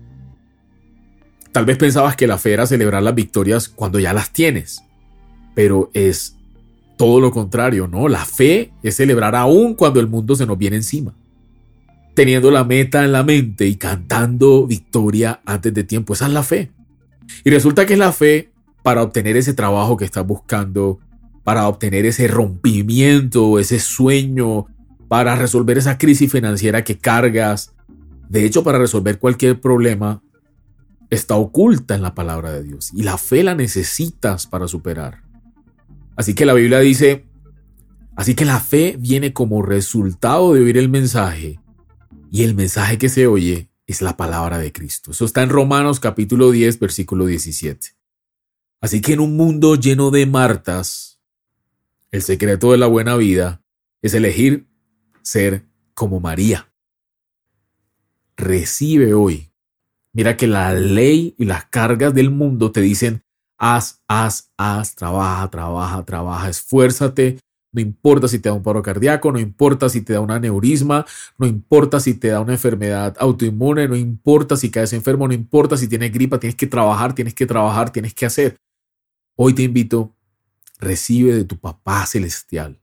Tal 1.51 1.65
vez 1.65 1.77
pensabas 1.77 2.15
que 2.15 2.29
la 2.29 2.39
fe 2.39 2.53
era 2.53 2.69
celebrar 2.69 3.03
las 3.03 3.17
victorias 3.17 3.69
cuando 3.69 3.99
ya 3.99 4.13
las 4.13 4.33
tienes, 4.33 4.85
pero 5.57 5.91
es 5.93 6.37
todo 6.97 7.21
lo 7.21 7.33
contrario, 7.33 7.89
¿no? 7.89 8.07
La 8.07 8.25
fe 8.25 8.71
es 8.85 8.95
celebrar 8.95 9.35
aún 9.35 9.75
cuando 9.75 9.99
el 9.99 10.07
mundo 10.07 10.37
se 10.37 10.47
nos 10.47 10.57
viene 10.57 10.77
encima. 10.77 11.13
Teniendo 12.15 12.53
la 12.53 12.63
meta 12.63 13.05
en 13.05 13.11
la 13.11 13.25
mente 13.25 13.67
y 13.67 13.75
cantando 13.75 14.69
victoria 14.69 15.41
antes 15.45 15.75
de 15.75 15.83
tiempo. 15.83 16.13
Esa 16.13 16.29
es 16.29 16.33
la 16.33 16.45
fe. 16.45 16.71
Y 17.43 17.51
resulta 17.51 17.87
que 17.87 17.95
es 17.95 17.99
la 17.99 18.13
fe 18.13 18.53
para 18.85 19.03
obtener 19.03 19.37
ese 19.37 19.53
trabajo 19.53 19.97
que 19.97 20.05
estás 20.05 20.25
buscando, 20.25 21.01
para 21.49 21.67
obtener 21.67 22.05
ese 22.05 22.29
rompimiento, 22.29 23.59
ese 23.59 23.81
sueño, 23.81 24.67
para 25.09 25.35
resolver 25.35 25.79
esa 25.79 25.97
crisis 25.97 26.31
financiera 26.31 26.85
que 26.85 26.99
cargas. 26.99 27.75
De 28.29 28.45
hecho, 28.45 28.63
para 28.63 28.77
resolver 28.77 29.19
cualquier 29.19 29.59
problema, 29.59 30.23
está 31.09 31.37
oculta 31.37 31.95
en 31.95 32.03
la 32.03 32.15
palabra 32.15 32.53
de 32.53 32.65
Dios 32.65 32.91
y 32.93 33.03
la 33.03 33.17
fe 33.17 33.43
la 33.43 33.55
necesitas 33.55 34.47
para 34.47 34.69
superar. 34.69 35.23
Así 36.17 36.35
que 36.35 36.45
la 36.45 36.53
Biblia 36.53 36.81
dice, 36.81 37.25
así 38.15 38.35
que 38.35 38.45
la 38.45 38.61
fe 38.61 38.97
viene 38.99 39.33
como 39.33 39.63
resultado 39.63 40.53
de 40.53 40.61
oír 40.61 40.77
el 40.77 40.91
mensaje 40.91 41.59
y 42.31 42.43
el 42.43 42.57
mensaje 42.57 42.99
que 42.99 43.09
se 43.09 43.27
oye 43.27 43.71
es 43.87 44.03
la 44.03 44.19
palabra 44.19 44.59
de 44.59 44.71
Cristo. 44.71 45.13
Eso 45.13 45.25
está 45.25 45.43
en 45.43 45.49
Romanos 45.49 45.99
capítulo 45.99 46.51
10, 46.51 46.79
versículo 46.79 47.25
17. 47.25 47.97
Así 48.83 49.01
que 49.01 49.15
en 49.15 49.21
un 49.21 49.35
mundo 49.35 49.77
lleno 49.77 50.11
de 50.11 50.27
Martas, 50.27 51.18
el 52.11 52.23
secreto 52.23 52.73
de 52.73 52.79
la 52.79 52.87
buena 52.87 53.17
vida 53.17 53.63
es 54.03 54.15
elegir 54.15 54.67
ser 55.23 55.65
como 55.95 56.21
María. 56.21 56.73
Recibe 58.37 59.15
hoy. 59.15 59.51
Mira 60.13 60.37
que 60.37 60.47
la 60.47 60.73
ley 60.73 61.35
y 61.39 61.45
las 61.45 61.67
cargas 61.67 62.15
del 62.15 62.31
mundo 62.31 62.73
te 62.73 62.81
dicen, 62.81 63.23
haz, 63.59 64.03
haz, 64.09 64.53
haz, 64.57 64.95
trabaja, 64.95 65.49
trabaja, 65.51 66.05
trabaja, 66.05 66.49
esfuérzate, 66.49 67.39
no 67.73 67.83
importa 67.83 68.27
si 68.29 68.39
te 68.39 68.49
da 68.49 68.55
un 68.55 68.63
paro 68.63 68.83
cardíaco, 68.83 69.31
no 69.31 69.39
importa 69.39 69.89
si 69.89 70.01
te 70.01 70.15
da 70.15 70.21
un 70.21 70.31
aneurisma, 70.31 71.05
no 71.37 71.47
importa 71.47 72.01
si 72.01 72.15
te 72.15 72.29
da 72.29 72.41
una 72.41 72.55
enfermedad 72.55 73.15
autoinmune, 73.19 73.87
no 73.87 73.97
importa 73.97 74.57
si 74.57 74.71
caes 74.71 74.93
enfermo, 74.95 75.29
no 75.29 75.35
importa 75.35 75.77
si 75.77 75.87
tienes 75.87 76.13
gripa, 76.13 76.41
tienes 76.41 76.57
que 76.57 76.67
trabajar, 76.67 77.15
tienes 77.15 77.35
que 77.35 77.47
trabajar, 77.47 77.93
tienes 77.93 78.15
que 78.15 78.27
hacer. 78.27 78.57
Hoy 79.37 79.55
te 79.55 79.63
invito, 79.63 80.15
recibe 80.79 81.35
de 81.35 81.45
tu 81.45 81.59
papá 81.59 82.07
celestial. 82.07 82.81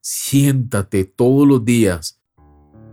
Siéntate 0.00 1.04
todos 1.04 1.46
los 1.46 1.64
días. 1.64 2.20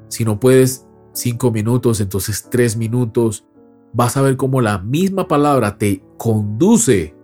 Si 0.10 0.26
no 0.26 0.40
puedes 0.40 0.86
cinco 1.14 1.52
minutos, 1.52 2.00
entonces 2.00 2.48
tres 2.50 2.78
minutos. 2.78 3.46
Vas 3.94 4.18
a 4.18 4.22
ver 4.22 4.38
cómo 4.38 4.62
la 4.62 4.78
misma 4.78 5.28
palabra 5.28 5.78
te 5.78 6.04
conduce 6.18 7.16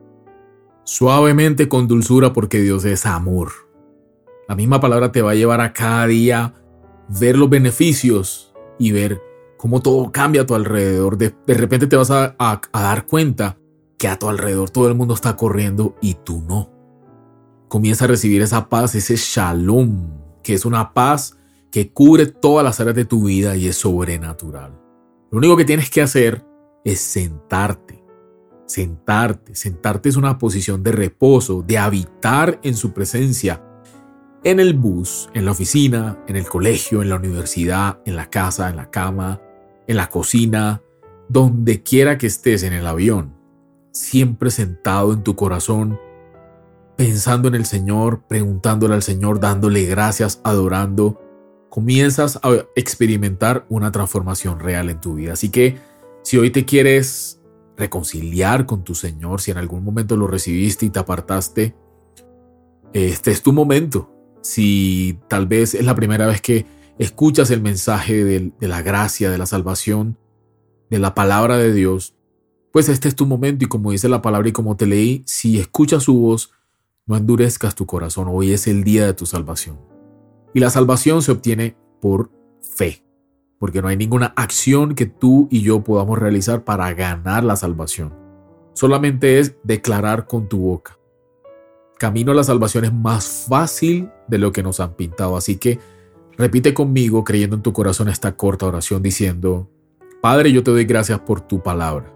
suavemente 0.83 1.69
con 1.69 1.87
dulzura 1.87 2.33
porque 2.33 2.61
Dios 2.61 2.85
es 2.85 3.05
amor. 3.05 3.51
La 4.47 4.55
misma 4.55 4.79
palabra 4.79 5.11
te 5.11 5.21
va 5.21 5.31
a 5.31 5.35
llevar 5.35 5.61
a 5.61 5.73
cada 5.73 6.07
día 6.07 6.53
ver 7.07 7.37
los 7.37 7.49
beneficios 7.49 8.53
y 8.79 8.91
ver 8.91 9.21
cómo 9.57 9.81
todo 9.81 10.11
cambia 10.11 10.41
a 10.41 10.45
tu 10.45 10.55
alrededor. 10.55 11.17
De, 11.17 11.33
repente 11.47 11.87
te 11.87 11.95
vas 11.95 12.11
a, 12.11 12.35
a 12.39 12.59
dar 12.73 13.05
cuenta 13.05 13.57
que 13.97 14.07
a 14.07 14.17
tu 14.17 14.27
alrededor 14.27 14.69
todo 14.69 14.87
el 14.87 14.95
mundo 14.95 15.13
está 15.13 15.35
corriendo 15.35 15.95
y 16.01 16.15
tú 16.15 16.41
no. 16.41 16.72
Comienza 17.73 18.05
a 18.05 18.07
recibir 18.07 18.43
esa 18.43 18.69
paz, 18.69 18.93
ese 18.93 19.15
shalom, 19.15 20.11
que 20.43 20.53
es 20.53 20.63
una 20.63 20.93
paz 20.93 21.39
que 21.71 21.91
cubre 21.91 22.27
todas 22.27 22.63
las 22.63 22.79
áreas 22.79 22.95
de 22.95 23.05
tu 23.05 23.23
vida 23.23 23.55
y 23.55 23.67
es 23.67 23.77
sobrenatural. 23.77 24.79
Lo 25.31 25.39
único 25.39 25.57
que 25.57 25.65
tienes 25.65 25.89
que 25.89 26.03
hacer 26.03 26.45
es 26.85 26.99
sentarte. 26.99 28.03
Sentarte. 28.67 29.55
Sentarte 29.55 30.09
es 30.09 30.17
una 30.17 30.37
posición 30.37 30.83
de 30.83 30.91
reposo, 30.91 31.63
de 31.63 31.79
habitar 31.79 32.59
en 32.61 32.75
su 32.75 32.93
presencia 32.93 33.63
en 34.43 34.59
el 34.59 34.75
bus, 34.75 35.31
en 35.33 35.45
la 35.45 35.51
oficina, 35.53 36.23
en 36.27 36.35
el 36.35 36.45
colegio, 36.45 37.01
en 37.01 37.09
la 37.09 37.15
universidad, 37.15 38.01
en 38.05 38.15
la 38.15 38.29
casa, 38.29 38.69
en 38.69 38.75
la 38.75 38.91
cama, 38.91 39.41
en 39.87 39.97
la 39.97 40.09
cocina, 40.09 40.83
donde 41.27 41.81
quiera 41.81 42.19
que 42.19 42.27
estés 42.27 42.61
en 42.61 42.73
el 42.73 42.85
avión, 42.85 43.33
siempre 43.91 44.51
sentado 44.51 45.11
en 45.11 45.23
tu 45.23 45.35
corazón, 45.35 45.97
pensando 46.95 47.47
en 47.47 47.55
el 47.55 47.65
Señor, 47.65 48.23
preguntándole 48.27 48.95
al 48.95 49.03
Señor, 49.03 49.39
dándole 49.39 49.85
gracias, 49.85 50.41
adorando, 50.43 51.19
comienzas 51.69 52.37
a 52.43 52.65
experimentar 52.75 53.65
una 53.69 53.91
transformación 53.91 54.59
real 54.59 54.89
en 54.89 55.01
tu 55.01 55.15
vida. 55.15 55.33
Así 55.33 55.49
que 55.49 55.77
si 56.23 56.37
hoy 56.37 56.51
te 56.51 56.65
quieres 56.65 57.41
reconciliar 57.75 58.65
con 58.65 58.83
tu 58.83 58.95
Señor, 58.95 59.41
si 59.41 59.51
en 59.51 59.57
algún 59.57 59.83
momento 59.83 60.15
lo 60.15 60.27
recibiste 60.27 60.85
y 60.85 60.89
te 60.89 60.99
apartaste, 60.99 61.75
este 62.93 63.31
es 63.31 63.41
tu 63.41 63.53
momento 63.53 64.13
si 64.43 65.19
tal 65.29 65.47
vez 65.47 65.73
es 65.73 65.85
la 65.85 65.95
primera 65.95 66.27
vez 66.27 66.41
que 66.41 66.65
escuchas 66.99 67.49
el 67.49 67.61
mensaje 67.61 68.23
de, 68.23 68.51
la 68.59 68.81
gracia, 68.81 69.31
de 69.31 69.37
la 69.37 69.45
salvación, 69.45 70.17
de 70.89 70.99
la 70.99 71.15
palabra 71.15 71.57
de 71.57 71.73
Dios, 71.73 72.15
pues 72.71 72.89
este 72.89 73.07
es 73.07 73.15
tu 73.15 73.25
momento 73.25 73.65
y 73.65 73.67
como 73.67 73.91
dice 73.91 74.09
la 74.09 74.21
palabra 74.21 74.49
y 74.49 74.51
como 74.51 74.75
te 74.75 74.85
leí, 74.85 75.23
si 75.25 75.59
escuchas 75.59 76.03
su 76.03 76.19
voz, 76.19 76.51
no 77.05 77.17
endurezcas 77.17 77.75
tu 77.75 77.85
corazón, 77.85 78.27
hoy 78.29 78.53
es 78.53 78.67
el 78.67 78.83
día 78.83 79.05
de 79.05 79.13
tu 79.13 79.25
salvación. 79.25 79.79
Y 80.53 80.59
la 80.59 80.69
salvación 80.69 81.21
se 81.21 81.31
obtiene 81.31 81.75
por 82.01 82.31
fe, 82.61 83.03
porque 83.59 83.81
no 83.81 83.87
hay 83.87 83.97
ninguna 83.97 84.33
acción 84.35 84.95
que 84.95 85.05
tú 85.05 85.47
y 85.51 85.61
yo 85.61 85.83
podamos 85.83 86.19
realizar 86.19 86.63
para 86.63 86.93
ganar 86.93 87.43
la 87.43 87.55
salvación. 87.55 88.13
Solamente 88.73 89.39
es 89.39 89.55
declarar 89.63 90.27
con 90.27 90.47
tu 90.47 90.59
boca 90.59 90.97
camino 92.03 92.33
a 92.33 92.35
la 92.35 92.43
salvación 92.43 92.83
es 92.83 92.91
más 92.91 93.45
fácil 93.47 94.09
de 94.27 94.37
lo 94.37 94.51
que 94.51 94.61
nos 94.61 94.81
han 94.81 94.93
pintado. 94.95 95.37
Así 95.37 95.55
que 95.55 95.79
repite 96.37 96.73
conmigo, 96.73 97.23
creyendo 97.23 97.55
en 97.55 97.61
tu 97.61 97.71
corazón 97.71 98.09
esta 98.09 98.35
corta 98.35 98.65
oración, 98.65 99.01
diciendo, 99.01 99.69
Padre, 100.21 100.51
yo 100.51 100.63
te 100.63 100.71
doy 100.71 100.83
gracias 100.83 101.21
por 101.21 101.39
tu 101.39 101.63
palabra. 101.63 102.12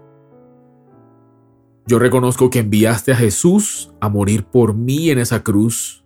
Yo 1.88 1.98
reconozco 1.98 2.50
que 2.50 2.58
enviaste 2.58 3.12
a 3.12 3.16
Jesús 3.16 3.94
a 3.98 4.10
morir 4.10 4.44
por 4.44 4.74
mí 4.74 5.08
en 5.08 5.18
esa 5.18 5.42
cruz, 5.42 6.04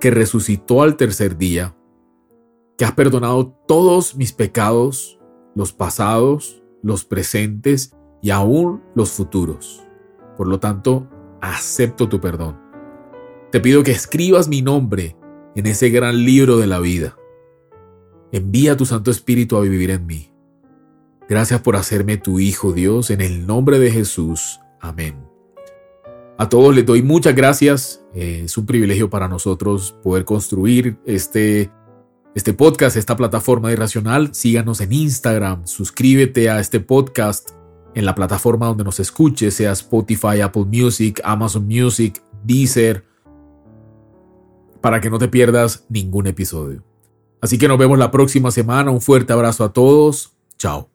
que 0.00 0.10
resucitó 0.10 0.80
al 0.80 0.96
tercer 0.96 1.36
día, 1.36 1.76
que 2.78 2.86
has 2.86 2.92
perdonado 2.92 3.54
todos 3.68 4.16
mis 4.16 4.32
pecados 4.32 5.20
los 5.54 5.74
pasados, 5.74 6.62
los 6.82 7.04
presentes 7.04 7.94
y 8.22 8.30
aún 8.30 8.82
los 8.94 9.10
futuros. 9.10 9.86
Por 10.38 10.48
lo 10.48 10.58
tanto, 10.58 11.06
acepto 11.42 12.08
tu 12.08 12.18
perdón. 12.18 12.58
Te 13.50 13.60
pido 13.60 13.82
que 13.82 13.92
escribas 13.92 14.48
mi 14.48 14.62
nombre 14.62 15.18
en 15.54 15.66
ese 15.66 15.90
gran 15.90 16.24
libro 16.24 16.56
de 16.56 16.66
la 16.66 16.80
vida. 16.80 17.18
Envía 18.32 18.74
tu 18.74 18.86
Santo 18.86 19.10
Espíritu 19.10 19.58
a 19.58 19.60
vivir 19.60 19.90
en 19.90 20.06
mí. 20.06 20.31
Gracias 21.32 21.62
por 21.62 21.76
hacerme 21.76 22.18
tu 22.18 22.40
Hijo 22.40 22.74
Dios, 22.74 23.08
en 23.08 23.22
el 23.22 23.46
nombre 23.46 23.78
de 23.78 23.90
Jesús. 23.90 24.60
Amén. 24.82 25.16
A 26.36 26.50
todos 26.50 26.74
les 26.74 26.84
doy 26.84 27.00
muchas 27.00 27.34
gracias. 27.34 28.04
Eh, 28.14 28.42
es 28.44 28.58
un 28.58 28.66
privilegio 28.66 29.08
para 29.08 29.28
nosotros 29.28 29.96
poder 30.02 30.26
construir 30.26 30.98
este, 31.06 31.70
este 32.34 32.52
podcast, 32.52 32.98
esta 32.98 33.16
plataforma 33.16 33.68
de 33.68 33.76
Irracional. 33.76 34.34
Síganos 34.34 34.82
en 34.82 34.92
Instagram, 34.92 35.66
suscríbete 35.66 36.50
a 36.50 36.60
este 36.60 36.80
podcast 36.80 37.52
en 37.94 38.04
la 38.04 38.14
plataforma 38.14 38.66
donde 38.66 38.84
nos 38.84 39.00
escuches, 39.00 39.54
sea 39.54 39.72
Spotify, 39.72 40.42
Apple 40.42 40.66
Music, 40.66 41.18
Amazon 41.24 41.66
Music, 41.66 42.22
Deezer, 42.44 43.06
para 44.82 45.00
que 45.00 45.08
no 45.08 45.18
te 45.18 45.28
pierdas 45.28 45.86
ningún 45.88 46.26
episodio. 46.26 46.84
Así 47.40 47.56
que 47.56 47.68
nos 47.68 47.78
vemos 47.78 47.98
la 47.98 48.10
próxima 48.10 48.50
semana. 48.50 48.90
Un 48.90 49.00
fuerte 49.00 49.32
abrazo 49.32 49.64
a 49.64 49.72
todos. 49.72 50.36
Chao. 50.58 50.91